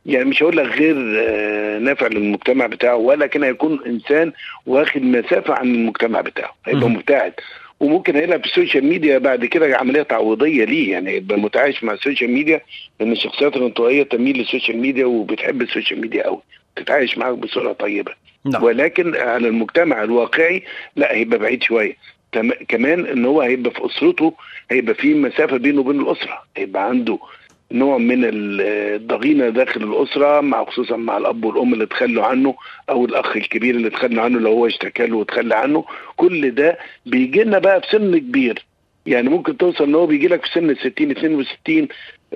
يعني 0.05 0.25
مش 0.25 0.43
هقول 0.43 0.57
لك 0.57 0.65
غير 0.65 0.95
آه، 1.19 1.79
نافع 1.79 2.07
للمجتمع 2.07 2.65
بتاعه 2.67 2.95
ولكن 2.95 3.43
هيكون 3.43 3.79
إنسان 3.85 4.31
واخد 4.65 5.01
مسافة 5.01 5.53
عن 5.53 5.75
المجتمع 5.75 6.21
بتاعه 6.21 6.55
هيبقى 6.65 6.89
مبتعد 6.89 7.33
وممكن 7.79 8.15
هيلعب 8.15 8.39
في 8.39 8.45
ال 8.45 8.51
social 8.51 8.85
media 8.85 9.17
بعد 9.17 9.45
كده 9.45 9.77
عملية 9.77 10.01
تعويضية 10.03 10.65
ليه 10.65 10.91
يعني 10.91 11.15
يبقى 11.15 11.39
متعايش 11.39 11.83
مع 11.83 11.93
ال 11.93 11.99
social 11.99 12.31
media 12.31 12.61
لأن 12.99 13.11
الشخصيات 13.11 13.55
الانطوائية 13.57 14.03
تميل 14.03 14.37
لل 14.37 14.47
social 14.47 14.77
media 14.77 15.05
وبتحب 15.05 15.61
ال 15.61 15.67
social 15.67 16.01
media 16.01 16.23
قوي 16.23 16.41
تتعايش 16.75 17.17
معاك 17.17 17.37
بصورة 17.37 17.73
طيبة. 17.73 18.11
نعم. 18.45 18.63
ولكن 18.63 19.15
على 19.15 19.47
المجتمع 19.47 20.03
الواقعي 20.03 20.63
لا 20.95 21.13
هيبقى 21.15 21.39
بعيد 21.39 21.63
شوية. 21.63 21.95
كمان 22.67 23.05
إن 23.05 23.25
هو 23.25 23.41
هيبقى 23.41 23.71
في 23.71 23.85
أسرته 23.85 24.33
هيبقى 24.71 24.95
في 24.95 25.13
مسافة 25.13 25.57
بينه 25.57 25.79
وبين 25.79 26.01
الأسرة 26.01 26.43
هيبقى 26.57 26.85
عنده 26.85 27.19
نوع 27.71 27.97
من 27.97 28.19
الضغينة 28.23 29.49
داخل 29.49 29.83
الأسرة 29.83 30.41
مع 30.41 30.65
خصوصا 30.65 30.95
مع 30.97 31.17
الأب 31.17 31.45
والأم 31.45 31.73
اللي 31.73 31.85
تخلوا 31.85 32.25
عنه 32.25 32.55
أو 32.89 33.05
الأخ 33.05 33.35
الكبير 33.37 33.75
اللي 33.75 33.89
تخلى 33.89 34.21
عنه 34.21 34.39
لو 34.39 34.51
هو 34.51 34.67
اشتكى 34.67 35.07
له 35.07 35.17
وتخلى 35.17 35.55
عنه. 35.55 35.85
كل 36.15 36.51
ده 36.51 36.77
بيجي 37.05 37.43
لنا 37.43 37.59
بقى 37.59 37.81
في 37.81 37.87
سن 37.91 38.17
كبير. 38.17 38.65
يعني 39.05 39.29
ممكن 39.29 39.57
توصل 39.57 39.83
إن 39.83 39.95
هو 39.95 40.05
بيجي 40.05 40.27
لك 40.27 40.45
في 40.45 40.51
سن 40.53 40.69
ال 40.69 40.77
60 40.77 41.11
62 41.11 41.87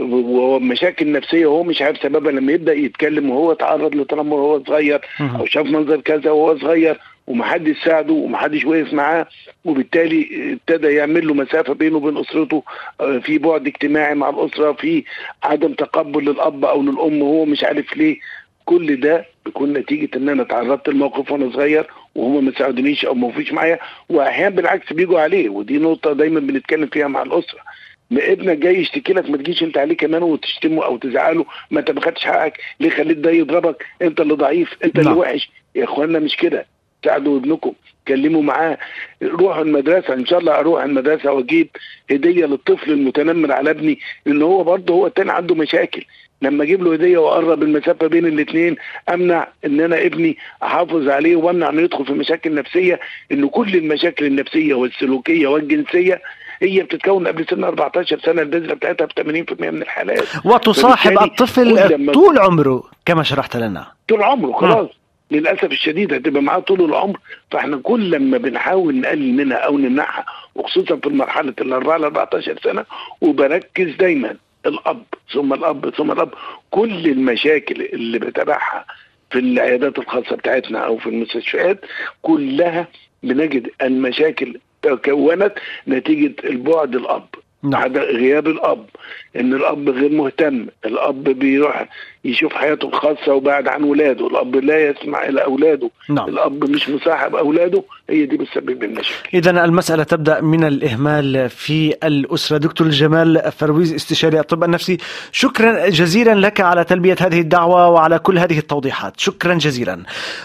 ومشاكل 0.02 1.12
نفسية 1.12 1.46
وهو 1.46 1.64
مش 1.64 1.82
عارف 1.82 1.98
سببها 2.04 2.32
لما 2.32 2.52
يبدأ 2.52 2.74
يتكلم 2.74 3.30
وهو 3.30 3.54
تعرض 3.54 3.96
لتنمر 3.96 4.36
وهو 4.38 4.64
صغير 4.64 5.02
أو 5.22 5.46
شاف 5.46 5.66
منظر 5.66 6.02
كذا 6.02 6.32
وهو 6.32 6.58
صغير 6.58 7.00
ومحدش 7.28 7.84
ساعده 7.86 8.14
ومحدش 8.14 8.66
وقف 8.66 8.94
معاه 8.94 9.28
وبالتالي 9.66 10.54
ابتدى 10.54 10.88
يعمل 10.88 11.28
له 11.28 11.34
مسافة 11.34 11.74
بينه 11.74 11.98
وبين 11.98 12.18
أسرته 12.18 12.64
آه، 13.02 13.18
في 13.18 13.38
بعد 13.38 13.68
اجتماعي 13.68 14.16
مع 14.16 14.30
الأسرة 14.30 14.72
في 14.72 15.04
عدم 15.44 15.74
تقبل 15.74 16.26
للأب 16.26 16.66
أو 16.66 16.82
للأم 16.82 17.22
وهو 17.22 17.46
مش 17.46 17.64
عارف 17.64 17.98
ليه. 17.98 18.18
كل 18.66 19.00
ده 19.00 19.26
بيكون 19.46 19.74
نتيجة 19.74 20.18
إن 20.18 20.30
أنا 20.30 20.44
تعرضت 20.44 20.90
لموقف 20.90 21.32
وأنا 21.32 21.52
صغير 21.52 21.88
وهم 22.16 22.46
ما 22.46 22.52
ساعدونيش 22.58 23.06
أو 23.06 23.14
ما 23.14 23.32
فيش 23.32 23.54
معايا 23.54 23.80
واحيانا 24.10 24.56
بالعكس 24.56 24.94
بيجوا 24.94 25.20
عليه. 25.20 25.50
ودي 25.50 25.78
نقطة 25.78 26.14
دايما 26.14 26.40
بنتكلم 26.40 26.88
فيها 26.88 27.08
مع 27.08 27.22
الأسرة. 27.22 27.60
ما 28.12 28.32
ابنك 28.32 28.58
جاي 28.58 28.82
يشتكي 28.82 29.14
لك 29.14 29.30
ما 29.30 29.38
تجيش 29.38 29.64
أنت 29.64 29.78
عليه 29.78 29.98
كمان 29.98 30.24
وتشتمه 30.24 30.86
أو 30.86 30.98
تزعله 30.98 31.46
ما 31.72 31.80
أنت 31.80 31.92
ما 31.92 32.02
خدتش 32.02 32.26
حقك 32.26 32.54
ليه 32.80 32.90
خليت 32.90 33.18
ده 33.18 33.32
يضربك؟ 33.32 33.86
أنت 34.02 34.22
اللي 34.22 34.34
ضعيف 34.34 34.78
أنت 34.84 35.00
اللي 35.00 35.10
نعم. 35.10 35.20
وحش. 35.20 35.52
يا 35.76 35.84
إخوانا 35.84 36.20
مش 36.20 36.38
كده. 36.38 36.66
ساعدوا 37.08 37.38
ابنكم 37.40 37.74
كلموا 38.08 38.42
معاه 38.42 38.78
روحوا 39.24 39.62
المدرسة 39.62 40.14
إن 40.14 40.26
شاء 40.26 40.40
الله 40.40 40.60
أروح 40.60 40.84
المدرسة 40.84 41.32
وأجيب 41.32 41.70
هدية 42.12 42.46
للطفل 42.46 42.92
المتنمر 42.92 43.52
على 43.52 43.70
ابني 43.70 44.00
لأن 44.26 44.42
هو 44.42 44.64
برضه 44.64 44.94
هو 44.94 45.08
التاني 45.08 45.32
عنده 45.32 45.56
مشاكل. 45.56 46.06
لما 46.42 46.64
أجيب 46.64 46.84
له 46.84 46.94
هدية 46.94 47.18
وأقرب 47.18 47.64
المسافة 47.64 48.08
بين 48.08 48.26
الاثنين 48.26 48.76
أمنع 49.14 49.48
إن 49.66 49.82
أنا 49.82 50.06
ابني 50.06 50.38
أحافظ 50.64 51.08
عليه 51.10 51.36
وأمنع 51.36 51.70
إنه 51.70 51.82
يدخل 51.82 52.06
في 52.06 52.14
مشاكل 52.14 52.56
نفسية 52.56 53.00
إن 53.32 53.48
كل 53.48 53.76
المشاكل 53.76 54.26
النفسية 54.26 54.74
والسلوكية 54.74 55.48
والجنسية 55.48 56.22
هي 56.62 56.84
بتتكون 56.84 57.28
قبل 57.28 57.46
سن 57.50 57.64
14 57.64 58.20
سنة 58.20 58.42
البذرة 58.42 58.74
بتاعتها 58.74 59.06
ب 59.06 59.12
80% 59.12 59.62
من 59.72 59.82
الحالات. 59.82 60.24
وتصاحب 60.46 61.18
الطفل 61.24 62.14
طول 62.14 62.40
عمره 62.40 62.84
كما 63.06 63.24
شرحت 63.24 63.56
لنا. 63.58 63.88
طول 64.08 64.24
عمره 64.24 64.52
خلاص. 64.52 64.90
للأسف 65.32 65.72
الشديد 65.72 66.14
هتبقى 66.14 66.42
معاه 66.42 66.60
طول 66.60 66.82
العمر 66.82 67.20
فإحنا 67.52 67.78
كل 67.78 68.12
لما 68.12 68.38
بنحاول 68.38 68.96
نقلل 69.00 69.34
منها 69.34 69.58
أو 69.58 69.78
نمنعها 69.78 70.26
وخصوصا 70.56 70.96
في 70.96 71.10
مرحلة 71.10 71.54
ال 71.62 71.74
4 71.74 71.98
ل 71.98 72.04
14 72.04 72.60
سنة 72.64 72.86
وبركز 73.22 73.96
دايما 73.96 74.36
الأب 74.66 75.04
ثم 75.34 75.54
الأب 75.54 75.90
ثم 75.90 76.12
الأب. 76.12 76.30
كل 76.72 77.06
المشاكل 77.08 77.82
اللي 77.82 78.20
بتابعها 78.20 78.86
في 79.32 79.40
العيادات 79.40 80.00
الخاصة 80.00 80.36
بتاعتنا 80.36 80.80
أو 80.80 80.98
في 80.98 81.10
المستشفيات 81.10 81.80
كلها 82.22 82.88
بنجد 83.24 83.70
المشاكل 83.82 84.60
تكونت 84.82 85.54
نتيجة 85.88 86.34
البعد 86.44 86.96
الأب. 86.96 87.28
نعم. 87.64 87.98
غياب 87.98 88.48
الأب. 88.48 88.86
إن 89.36 89.54
الأب 89.54 89.90
غير 89.90 90.12
مهتم 90.12 90.68
الأب 90.86 91.24
بيروح 91.24 91.86
يشوف 92.28 92.54
حياته 92.54 92.88
الخاصة 92.88 93.34
وبعد 93.34 93.68
عن 93.68 93.84
ولاده. 93.84 94.28
الأب 94.28 94.56
لا 94.56 94.90
يسمع 94.90 95.26
إلى 95.26 95.44
أولاده. 95.44 95.90
نعم. 96.10 96.30
الأب 96.30 96.64
مش 96.70 96.90
مصاحب 96.90 97.36
أولاده 97.36 97.84
هي 98.10 98.26
دي 98.26 98.38
بتسبب 98.38 98.84
المشاكل. 98.84 99.30
اذا 99.34 99.66
المسألة 99.66 100.04
تبدأ 100.04 100.42
من 100.42 100.64
الإهمال 100.64 101.50
في 101.50 101.94
الأسرة. 102.04 102.58
دكتور 102.58 102.90
جمال 102.90 103.52
فرويز 103.52 103.94
استشاري 103.94 104.40
الطب 104.40 104.64
النفسي 104.64 104.98
شكرا 105.32 105.90
جزيلا 105.90 106.36
لك 106.36 106.62
على 106.62 106.84
تلبية 106.84 107.16
هذه 107.22 107.40
الدعوة 107.40 107.90
وعلى 107.90 108.20
كل 108.20 108.38
هذه 108.40 108.58
التوضيحات. 108.58 109.20
شكرا 109.20 109.54
جزيلا. 109.54 110.04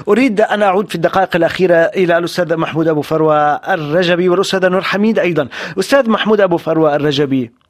أريد 0.09 0.41
أن 0.41 0.63
أعود 0.63 0.89
في 0.89 0.95
الدقائق 0.95 1.37
الأخيرة 1.37 1.75
إلى 1.75 2.19
الأستاذ 2.19 2.57
محمود 2.57 2.89
أبو 2.89 3.03
فروة 3.03 3.55
الرجبي 3.55 4.29
والاستاذ 4.29 4.69
نور 4.69 4.83
حميد 4.83 5.19
أيضا. 5.19 5.49
أستاذ 5.79 6.11
محمود 6.11 6.41
أبو 6.41 6.57
فروة 6.57 6.97
الرجبي 6.97 7.62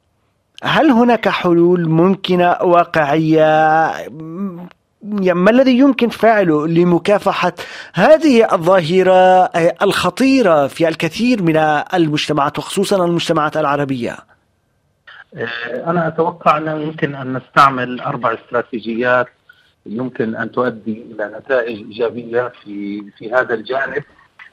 هل 0.63 0.91
هناك 0.91 1.29
حلول 1.29 1.89
ممكنة 1.89 2.57
واقعية 2.61 3.91
ما 5.33 5.51
الذي 5.51 5.77
يمكن 5.77 6.09
فعله 6.09 6.67
لمكافحة 6.67 7.53
هذه 7.93 8.53
الظاهرة 8.53 9.45
الخطيرة 9.81 10.67
في 10.67 10.87
الكثير 10.87 11.43
من 11.43 11.57
المجتمعات 11.93 12.59
وخصوصا 12.59 13.05
المجتمعات 13.05 13.57
العربية؟ 13.57 14.17
أنا 15.87 16.07
أتوقع 16.07 16.57
أنه 16.57 16.75
يمكن 16.75 17.15
أن 17.15 17.37
نستعمل 17.37 17.99
أربع 17.99 18.33
استراتيجيات 18.33 19.27
يمكن 19.85 20.35
أن 20.35 20.51
تؤدي 20.51 21.05
إلى 21.11 21.31
نتائج 21.39 21.77
إيجابية 21.77 22.51
في 22.63 23.03
في 23.17 23.33
هذا 23.33 23.53
الجانب. 23.53 24.03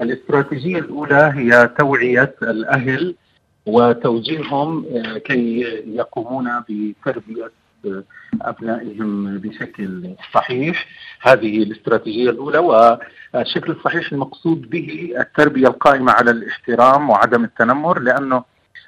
الاستراتيجية 0.00 0.78
الأولى 0.78 1.32
هي 1.34 1.70
توعية 1.78 2.34
الأهل 2.42 3.14
وتوجيههم 3.66 4.84
آه، 4.96 5.18
كي 5.18 5.60
يقومون 5.86 6.48
بتربية 6.68 7.50
آه، 7.86 8.02
أبنائهم 8.42 9.38
بشكل 9.38 10.14
صحيح. 10.34 10.86
هذه 11.20 11.62
الاستراتيجية 11.62 12.30
الأولى 12.30 12.58
والشكل 12.58 13.72
الصحيح 13.72 14.12
المقصود 14.12 14.70
به 14.70 15.14
التربية 15.18 15.68
القائمة 15.68 16.12
على 16.12 16.30
الاحترام 16.30 17.10
وعدم 17.10 17.44
التنمر 17.44 17.98
لأنه 17.98 18.44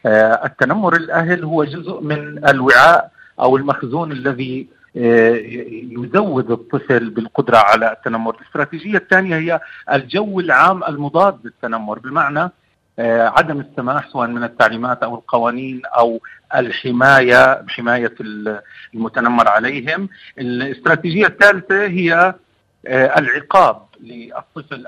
آه، 0.07 0.47
التنمر 0.47 0.97
الأهل 0.97 1.45
هو 1.45 1.65
جزء 1.65 2.01
من 2.01 2.49
الوعاء 2.49 3.11
أو 3.41 3.57
المخزون 3.57 4.13
الذي 4.13 4.69
يزود 4.95 6.51
الطفل 6.51 7.11
بالقدرة 7.11 7.57
على 7.57 7.93
التنمر، 7.93 8.35
الاستراتيجية 8.35 8.97
الثانية 8.97 9.37
هي 9.37 9.61
الجو 9.93 10.41
العام 10.41 10.85
المضاد 10.85 11.39
للتنمر 11.45 11.99
بمعنى 11.99 12.51
عدم 12.99 13.61
السماح 13.61 14.09
سواء 14.09 14.29
من 14.29 14.45
التعليمات 14.45 15.03
أو 15.03 15.15
القوانين 15.15 15.83
أو 15.87 16.21
الحماية 16.57 17.65
حماية 17.69 18.15
المتنمر 18.95 19.49
عليهم. 19.49 20.09
الاستراتيجية 20.39 21.27
الثالثة 21.27 21.87
هي 21.87 22.35
آه، 22.87 23.19
العقاب 23.19 23.83
للطفل 24.01 24.87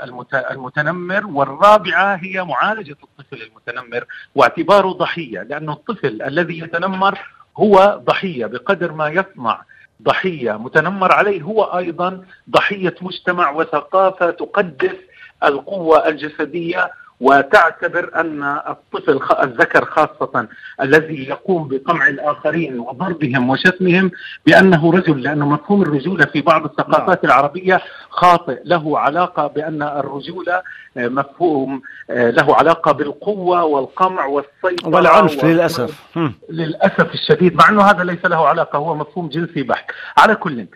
المتنمر 0.51 1.27
والرابعة 1.27 2.15
هي 2.15 2.45
معالجة 2.45 2.97
الطفل 3.03 3.43
المتنمر 3.43 4.05
واعتباره 4.35 4.89
ضحية 4.93 5.43
لأنه 5.43 5.73
الطفل 5.73 6.23
الذي 6.23 6.59
يتنمر 6.59 7.19
هو 7.57 8.01
ضحية 8.07 8.47
بقدر 8.47 8.93
ما 8.93 9.09
يصنع 9.09 9.63
ضحية 10.03 10.53
متنمر 10.53 11.13
عليه 11.13 11.43
هو 11.43 11.63
أيضا 11.65 12.25
ضحية 12.51 12.95
مجتمع 13.01 13.51
وثقافة 13.51 14.31
تقدس 14.31 14.97
القوة 15.45 16.09
الجسدية 16.09 16.91
وتعتبر 17.21 18.11
أن 18.15 18.43
الطفل 18.69 19.21
الذكر 19.43 19.85
خاصة 19.85 20.49
الذي 20.81 21.29
يقوم 21.29 21.69
بقمع 21.69 22.09
الآخرين 22.09 22.81
وضربهم 22.81 23.51
وشتمهم 23.51 24.11
بأنه 24.47 24.93
رجل 24.93 25.23
لأنه 25.23 25.49
مفهوم 25.49 25.83
الرجولة 25.83 26.25
في 26.25 26.41
بعض 26.41 26.65
الثقافات 26.65 27.25
نعم. 27.25 27.33
العربية 27.33 27.81
خاطئ 28.11 28.61
له 28.65 28.99
علاقة 28.99 29.47
بأن 29.47 29.83
الرجولة 29.83 30.63
مفهوم 30.97 31.83
له 32.09 32.57
علاقة 32.57 32.93
بالقوة 32.93 33.65
والقمع 33.65 34.27
والسيطرة 34.27 34.89
والعنف 34.89 35.45
للأسف. 35.45 36.17
للأسف 36.51 37.15
الشديد 37.15 37.55
مع 37.55 37.69
أنه 37.69 37.83
هذا 37.83 38.05
ليس 38.05 38.25
له 38.25 38.49
علاقة 38.49 38.77
هو 38.77 38.95
مفهوم 38.95 39.29
جنسي 39.29 39.63
بحت. 39.63 39.91
على 40.19 40.35
كل 40.35 40.67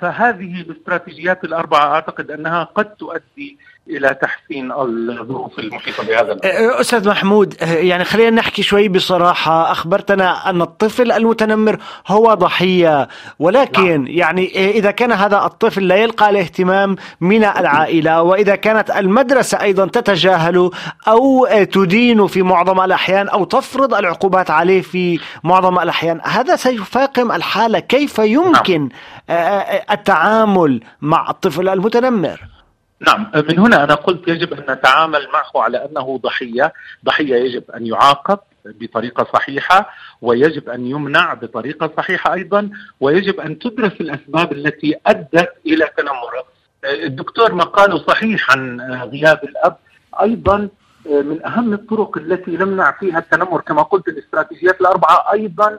فهذه 0.00 0.60
الاستراتيجيات 0.60 1.44
الأربعة 1.44 1.94
أعتقد 1.94 2.30
أنها 2.30 2.64
قد 2.64 2.94
تؤدي 2.94 3.58
إلى 3.90 4.16
تحسين 4.22 4.72
الظروف 4.72 5.58
المحيطة 5.58 6.04
بهذا 6.04 6.32
أه، 6.32 6.46
أه، 6.46 6.80
أستاذ 6.80 7.08
محمود 7.08 7.54
أه، 7.62 7.74
يعني 7.74 8.04
خلينا 8.04 8.30
نحكي 8.30 8.62
شوي 8.62 8.88
بصراحة 8.88 9.72
أخبرتنا 9.72 10.50
أن 10.50 10.62
الطفل 10.62 11.12
المتنمر 11.12 11.78
هو 12.06 12.34
ضحية 12.34 13.08
ولكن 13.38 14.04
نعم. 14.04 14.06
يعني 14.06 14.70
إذا 14.70 14.90
كان 14.90 15.12
هذا 15.12 15.44
الطفل 15.44 15.88
لا 15.88 15.96
يلقى 15.96 16.30
الاهتمام 16.30 16.96
من 17.20 17.44
العائلة 17.44 18.22
وإذا 18.22 18.56
كانت 18.56 18.90
المدرسة 18.90 19.60
أيضا 19.60 19.86
تتجاهله 19.86 20.70
أو 21.08 21.46
تدين 21.72 22.26
في 22.26 22.42
معظم 22.42 22.80
الأحيان 22.80 23.28
أو 23.28 23.44
تفرض 23.44 23.94
العقوبات 23.94 24.50
عليه 24.50 24.82
في 24.82 25.20
معظم 25.44 25.78
الأحيان 25.78 26.20
هذا 26.24 26.56
سيفاقم 26.56 27.32
الحالة 27.32 27.78
كيف 27.78 28.18
يمكن 28.18 28.88
نعم. 29.28 29.62
التعامل 29.90 30.80
مع 31.00 31.30
الطفل 31.30 31.68
المتنمر 31.68 32.55
نعم 33.00 33.30
من 33.34 33.58
هنا 33.58 33.84
أنا 33.84 33.94
قلت 33.94 34.28
يجب 34.28 34.52
أن 34.52 34.72
نتعامل 34.74 35.28
معه 35.32 35.62
على 35.62 35.84
أنه 35.84 36.18
ضحية، 36.18 36.72
ضحية 37.04 37.34
يجب 37.36 37.70
أن 37.70 37.86
يعاقب 37.86 38.38
بطريقة 38.64 39.26
صحيحة 39.32 39.90
ويجب 40.22 40.68
أن 40.68 40.86
يمنع 40.86 41.34
بطريقة 41.34 41.90
صحيحة 41.96 42.34
أيضا 42.34 42.70
ويجب 43.00 43.40
أن 43.40 43.58
تدرس 43.58 43.92
الأسباب 44.00 44.52
التي 44.52 44.96
أدت 45.06 45.52
إلى 45.66 45.90
تنمره. 45.96 46.44
الدكتور 46.84 47.54
مقاله 47.54 47.98
صحيح 47.98 48.50
عن 48.50 48.80
غياب 48.80 49.44
الأب 49.44 49.76
أيضا 50.22 50.68
من 51.06 51.46
أهم 51.46 51.72
الطرق 51.72 52.18
التي 52.18 52.50
نمنع 52.50 52.92
فيها 52.92 53.18
التنمر 53.18 53.60
كما 53.60 53.82
قلت 53.82 54.08
الاستراتيجيات 54.08 54.80
الأربعة 54.80 55.32
أيضا 55.32 55.78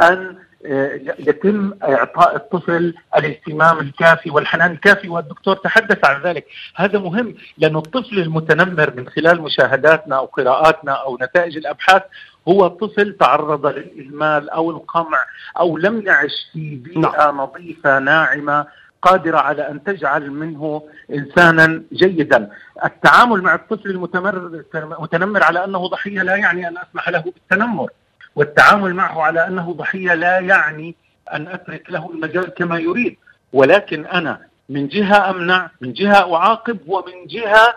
أن 0.00 0.36
يتم 1.18 1.72
إعطاء 1.82 2.36
الطفل 2.36 2.94
الاهتمام 3.16 3.78
الكافي 3.78 4.30
والحنان 4.30 4.70
الكافي 4.70 5.08
والدكتور 5.08 5.56
تحدث 5.56 6.04
عن 6.04 6.22
ذلك. 6.22 6.46
هذا 6.76 6.98
مهم 6.98 7.34
لأن 7.58 7.76
الطفل 7.76 8.18
المتنمر 8.18 8.92
من 8.96 9.08
خلال 9.08 9.42
مشاهداتنا 9.42 10.16
أو 10.16 10.24
قراءاتنا 10.24 10.92
أو 10.92 11.18
نتائج 11.22 11.56
الأبحاث 11.56 12.02
هو 12.48 12.68
طفل 12.68 13.16
تعرض 13.20 13.66
للاهمال 13.66 14.50
أو 14.50 14.70
القمع 14.70 15.18
أو 15.58 15.78
لم 15.78 16.06
يعش 16.06 16.50
في 16.52 16.76
بيئة 16.76 16.98
نعم. 16.98 17.36
نظيفة 17.36 17.98
ناعمة 17.98 18.66
قادرة 19.02 19.38
على 19.38 19.70
أن 19.70 19.84
تجعل 19.84 20.30
منه 20.30 20.82
إنسانا 21.12 21.82
جيدا. 21.92 22.50
التعامل 22.84 23.42
مع 23.42 23.54
الطفل 23.54 23.90
المتنمر 23.90 25.42
على 25.42 25.64
أنه 25.64 25.86
ضحية 25.86 26.22
لا 26.22 26.36
يعني 26.36 26.68
أن 26.68 26.78
أسمح 26.78 27.08
له 27.08 27.20
بالتنمر. 27.20 27.90
والتعامل 28.38 28.94
معه 28.94 29.22
على 29.22 29.46
أنه 29.46 29.72
ضحية 29.72 30.14
لا 30.14 30.38
يعني 30.38 30.94
أن 31.32 31.48
أترك 31.48 31.90
له 31.90 32.10
المجال 32.10 32.54
كما 32.54 32.78
يريد. 32.78 33.16
ولكن 33.52 34.06
أنا 34.06 34.40
من 34.68 34.88
جهة 34.88 35.30
أمنع 35.30 35.70
من 35.80 35.92
جهة 35.92 36.34
أعاقب 36.36 36.78
ومن 36.86 37.26
جهة 37.26 37.74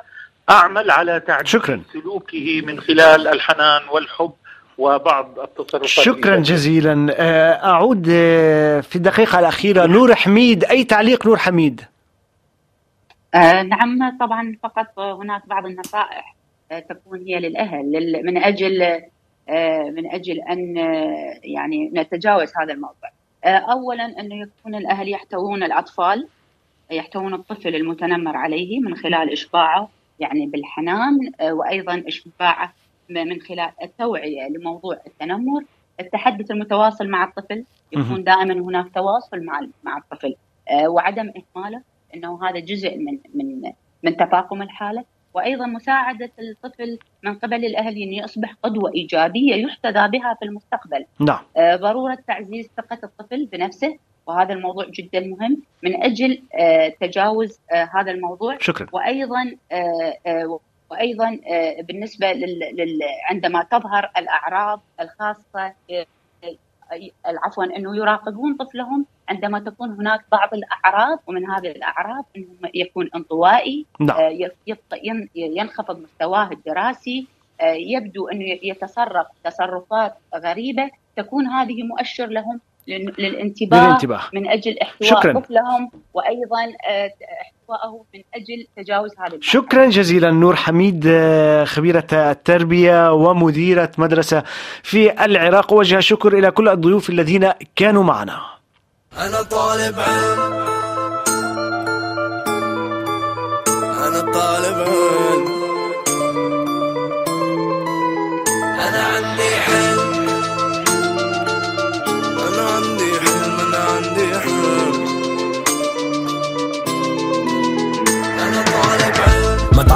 أعمل 0.49 0.91
على 0.91 1.19
تعديل 1.19 1.47
شكرا. 1.47 1.81
سلوكه 1.93 2.61
من 2.61 2.79
خلال 2.81 3.27
الحنان 3.27 3.81
والحب 3.91 4.31
وبعض 4.77 5.39
التصرفات 5.39 5.87
شكرا 5.89 6.35
جزيلا. 6.35 7.15
آه، 7.17 7.65
أعود 7.65 8.07
آه، 8.11 8.81
في 8.81 8.95
الدقيقة 8.95 9.39
الأخيرة 9.39 9.85
نور 9.85 10.15
حميد. 10.15 10.63
أي 10.63 10.83
تعليق 10.83 11.25
نور 11.25 11.37
حميد؟ 11.37 11.81
آه 13.35 13.61
نعم 13.63 14.17
طبعا 14.19 14.55
فقط 14.63 14.99
هناك 14.99 15.47
بعض 15.47 15.65
النصائح 15.65 16.35
تكون 16.89 17.19
هي 17.27 17.39
للأهل 17.39 18.21
من 18.23 18.37
أجل 18.37 18.81
آه 18.81 19.01
من 19.89 20.11
أجل 20.11 20.39
أن 20.39 20.77
آه 20.77 21.39
يعني 21.43 21.89
نتجاوز 21.95 22.51
هذا 22.61 22.73
الموضوع. 22.73 23.09
أولا 23.45 24.05
أنه 24.19 24.35
يكون 24.41 24.75
الأهل 24.75 25.09
يحتوون 25.09 25.63
الأطفال 25.63 26.27
يحتوون 26.91 27.33
الطفل 27.33 27.75
المتنمر 27.75 28.37
عليه 28.37 28.79
من 28.79 28.95
خلال 28.95 29.31
إشباعه 29.31 29.89
يعني 30.19 30.45
بالحنان 30.45 31.31
وأيضا 31.41 32.03
إشباعه 32.07 32.73
من 33.09 33.41
خلال 33.41 33.71
التوعية 33.83 34.47
لموضوع 34.47 34.97
التنمر. 35.07 35.63
التحدث 35.99 36.51
المتواصل 36.51 37.07
مع 37.07 37.23
الطفل 37.23 37.65
يكون 37.91 38.23
دائما 38.23 38.53
هناك 38.53 38.93
تواصل 38.95 39.43
مع 39.43 39.67
مع 39.83 39.97
الطفل. 39.97 40.35
آه، 40.69 40.89
وعدم 40.89 41.31
إهماله 41.55 41.81
إنه 42.15 42.49
هذا 42.49 42.59
جزء 42.59 42.97
من 42.97 43.19
من 43.33 43.71
من 44.03 44.17
تفاقم 44.17 44.61
الحالة. 44.61 45.05
وأيضا 45.33 45.65
مساعدة 45.65 46.31
الطفل 46.39 46.99
من 47.23 47.33
قبل 47.35 47.65
الأهل 47.65 47.97
انه 47.97 48.23
يصبح 48.23 48.55
قدوة 48.63 48.91
إيجابية 48.95 49.55
يحتذى 49.55 50.07
بها 50.07 50.37
في 50.39 50.45
المستقبل. 50.45 51.05
نعم. 51.19 51.43
آه، 51.57 51.75
ضرورة 51.75 52.17
تعزيز 52.27 52.69
ثقة 52.77 52.99
الطفل 53.03 53.45
بنفسه 53.45 53.97
وهذا 54.27 54.53
الموضوع 54.53 54.85
جدا 54.85 55.19
مهم 55.19 55.61
من 55.83 56.03
أجل 56.03 56.41
آه، 56.55 56.93
تجاوز 57.01 57.59
هذا 57.71 58.11
الموضوع. 58.11 58.57
شكرا. 58.59 58.87
وأيضا 58.91 59.55
وأيضا 60.91 61.39
آه، 61.47 61.81
بالنسبة 61.81 62.33
لل... 62.33 62.99
عندما 63.29 63.63
تظهر 63.63 64.11
الأعراض 64.17 64.81
الخاصة 65.01 65.73
آه، 65.91 66.05
عفوا 67.25 67.63
إنه 67.63 67.95
يراقبون 67.95 68.55
طفلهم 68.55 69.05
عندما 69.29 69.59
تكون 69.59 69.89
هناك 69.89 70.25
بعض 70.31 70.49
الأعراض 70.53 71.19
ومن 71.27 71.49
هذه 71.49 71.71
الأعراض 71.71 72.25
إنه 72.37 72.71
يكون 72.73 73.09
انطوائي 73.15 73.85
نعم. 73.99 74.17
آه، 74.17 74.51
ينخفض 75.35 75.99
مستواه 75.99 76.51
الدراسي 76.51 77.27
يبدو 77.63 78.27
إنه 78.27 78.45
يتصرف 78.63 79.27
تصرفات 79.43 80.13
غريبة 80.35 80.89
تكون 81.15 81.47
هذه 81.47 81.83
مؤشر 81.83 82.25
لهم 82.25 82.59
للانتباه, 82.87 83.85
للانتباه. 83.87 84.21
من 84.33 84.47
أجل 84.49 84.77
احتواء 84.81 85.09
شكرا. 85.09 85.39
طفلهم 85.39 85.91
وأيضا 86.13 86.63
آه، 86.89 87.11
احتوائه 87.41 88.03
من 88.13 88.21
أجل 88.33 88.67
تجاوز 88.77 89.11
هذا 89.17 89.27
المعنى. 89.27 89.41
شكرا 89.43 89.85
جزيلا 89.85 90.31
نور 90.31 90.55
حميد 90.55 91.03
آه، 91.07 91.63
خبيرة 91.63 92.07
التربية 92.13 93.13
ومديرة 93.13 93.91
مدرسة 93.97 94.43
في 94.83 95.25
العراق 95.25 95.73
وجه 95.73 95.99
شكر 95.99 96.37
إلى 96.37 96.51
كل 96.51 96.69
الضيوف 96.69 97.09
الذين 97.09 97.51
كانوا 97.75 98.03
معنا. 98.03 98.39
أنا 99.17 99.41
طالب 99.41 99.95
علم 99.99 100.70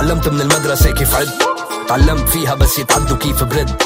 تعلمت 0.05 0.27
من 0.27 0.41
المدرسة 0.41 0.91
كيف 0.91 1.15
عد. 1.15 1.29
تعلمت 1.87 2.29
فيها 2.29 2.53
بس 2.55 2.79
يتعدوا 2.79 3.17
كيف 3.17 3.43
برد. 3.43 3.81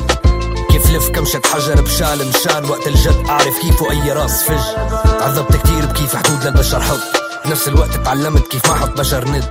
كيف 0.69 0.91
لف 0.91 1.09
كمشة 1.09 1.41
حجر 1.53 1.81
بشال 1.81 2.27
مشان 2.27 2.69
وقت 2.69 2.87
الجد. 2.87 3.25
أعرف 3.29 3.59
كيف 3.61 3.81
وأي 3.81 4.11
راس 4.11 4.43
فج. 4.43 4.89
تعذبت 5.19 5.55
كتير 5.55 5.85
بكيف 5.85 6.15
حدود 6.15 6.45
للبشر 6.45 6.81
حط. 6.81 6.99
بنفس 7.45 7.67
الوقت 7.67 7.95
تعلمت 8.05 8.47
كيف 8.47 8.65
ما 8.67 8.73
أحط 8.73 8.99
بشر 8.99 9.27
ند. 9.27 9.45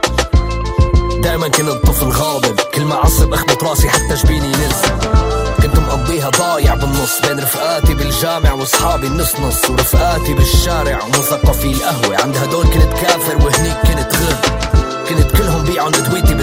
دايما 1.22 1.48
كنت 1.48 1.70
طفل 1.70 2.08
غاضب. 2.08 2.60
كل 2.74 2.84
ما 2.84 2.94
عصب 2.94 3.32
أخبط 3.32 3.64
راسي 3.64 3.88
حتى 3.88 4.14
جبيني 4.14 4.46
ينز 4.46 4.82
كنت 5.62 5.78
مقضيها 5.78 6.30
ضايع 6.30 6.74
بالنص. 6.74 7.20
بين 7.26 7.40
رفقاتي 7.40 7.94
بالجامع 7.94 8.52
وأصحابي 8.52 9.06
النص 9.06 9.40
نص. 9.40 9.70
ورفقاتي 9.70 10.34
بالشارع 10.34 11.04
ومثقفي 11.04 11.72
القهوة. 11.72 12.22
عند 12.22 12.36
هدول 12.36 12.66
كنت 12.66 12.92
كافر 13.00 13.36
وهنيك 13.36 13.76
كنت 13.76 14.16
غير 14.16 14.36
كنت 15.08 15.36
كلهم 15.36 15.64
بيعوا 15.64 15.88
ندويتي 15.88 16.34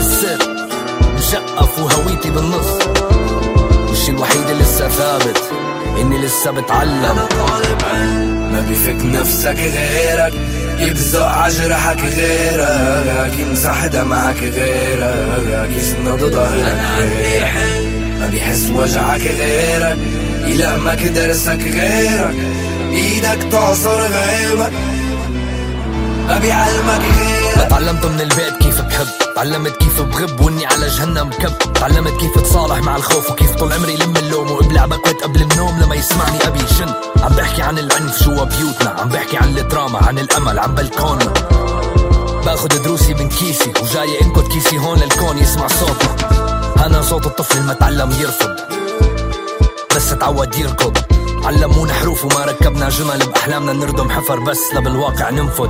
مشقف 1.36 1.80
وهويتي 1.80 2.30
بالنص. 2.30 2.80
الشي 3.92 4.12
الوحيد 4.12 4.50
اللي 4.50 4.64
لسه 4.64 4.90
ثابت 4.90 5.42
إني 6.02 6.18
لسه 6.18 6.52
بتعلم. 6.52 7.18
ما 8.52 8.66
بيفك 8.68 9.06
نفسك 9.06 9.58
غيرك. 9.58 10.34
يبزق 10.80 11.26
عجرحك 11.26 12.00
غيرك 12.00 13.40
يمسح 13.40 13.86
دمعك 13.86 14.44
غيرك 14.44 15.70
يسند 15.78 16.20
ظهرك 16.20 16.78
ما 18.20 18.28
بيحس 18.32 18.70
وجعك 18.76 19.22
غيرك 19.22 19.98
يلأمك 20.46 21.04
درسك 21.04 21.60
غيرك. 21.62 22.36
إيدك 22.92 23.52
تعصر 23.52 24.02
غيبك 24.02 24.72
ما 26.28 26.40
بيعلمك 26.40 27.02
غيرك. 27.20 27.70
تعلمت 27.70 28.06
من 28.06 28.22
البيت 28.22 28.58
كيف 28.62 28.82
بحب. 28.96 29.08
تعلمت 29.36 29.78
كيف 29.78 30.02
بغب 30.02 30.42
وإني 30.42 30.66
على 30.66 30.88
جهنم 30.88 31.30
كب. 31.30 31.74
تعلمت 31.74 32.20
كيف 32.20 32.38
اتصالح 32.38 32.78
مع 32.78 32.96
الخوف 32.96 33.32
وكيف 33.32 33.56
طول 33.56 33.74
عمري 33.74 33.96
لم 33.96 34.18
اللوم 34.18 34.52
وأبلع 34.52 34.86
بكوت 34.86 35.24
قبل 35.24 35.42
النوم 35.42 35.80
لما 35.80 35.96
يسمعني 35.96 36.48
أبي 36.48 36.60
شن 36.60 36.94
عم 37.24 37.34
بحكي 37.36 37.62
عن 37.62 37.80
العنف 37.80 38.24
جوا 38.24 38.44
بيوتنا 38.44 38.90
عم 38.90 39.10
بحكي 39.10 39.38
عن 39.38 39.58
الدراما 39.58 40.00
عن 40.00 40.20
الأمل 40.20 40.60
عن 40.60 40.76
بلكوننا 40.76 41.34
باخد 42.46 42.70
دروسي 42.70 43.14
من 43.14 43.30
كيسي 43.30 43.74
وجاي 43.82 44.22
إنكت 44.22 44.48
كيسي 44.48 44.78
هون 44.78 45.00
للكون 45.00 45.38
يسمع 45.38 45.68
صوتنا. 45.68 46.16
أنا 46.86 47.02
صوت 47.02 47.26
الطفل 47.26 47.62
ما 47.62 47.74
تعلم 47.74 48.12
يرفض 48.12 48.56
بس 49.96 50.10
تعود 50.10 50.56
يركض. 50.56 50.98
علمونا 51.46 51.94
حروف 51.94 52.26
وما 52.26 52.46
ركبنا 52.46 52.90
جمل 52.90 53.20
بأحلامنا 53.20 53.74
نردم 53.74 54.10
حفر 54.10 54.40
بس 54.40 54.60
لا 54.74 54.80
بالواقع 54.80 55.30
ننفذ 55.30 55.70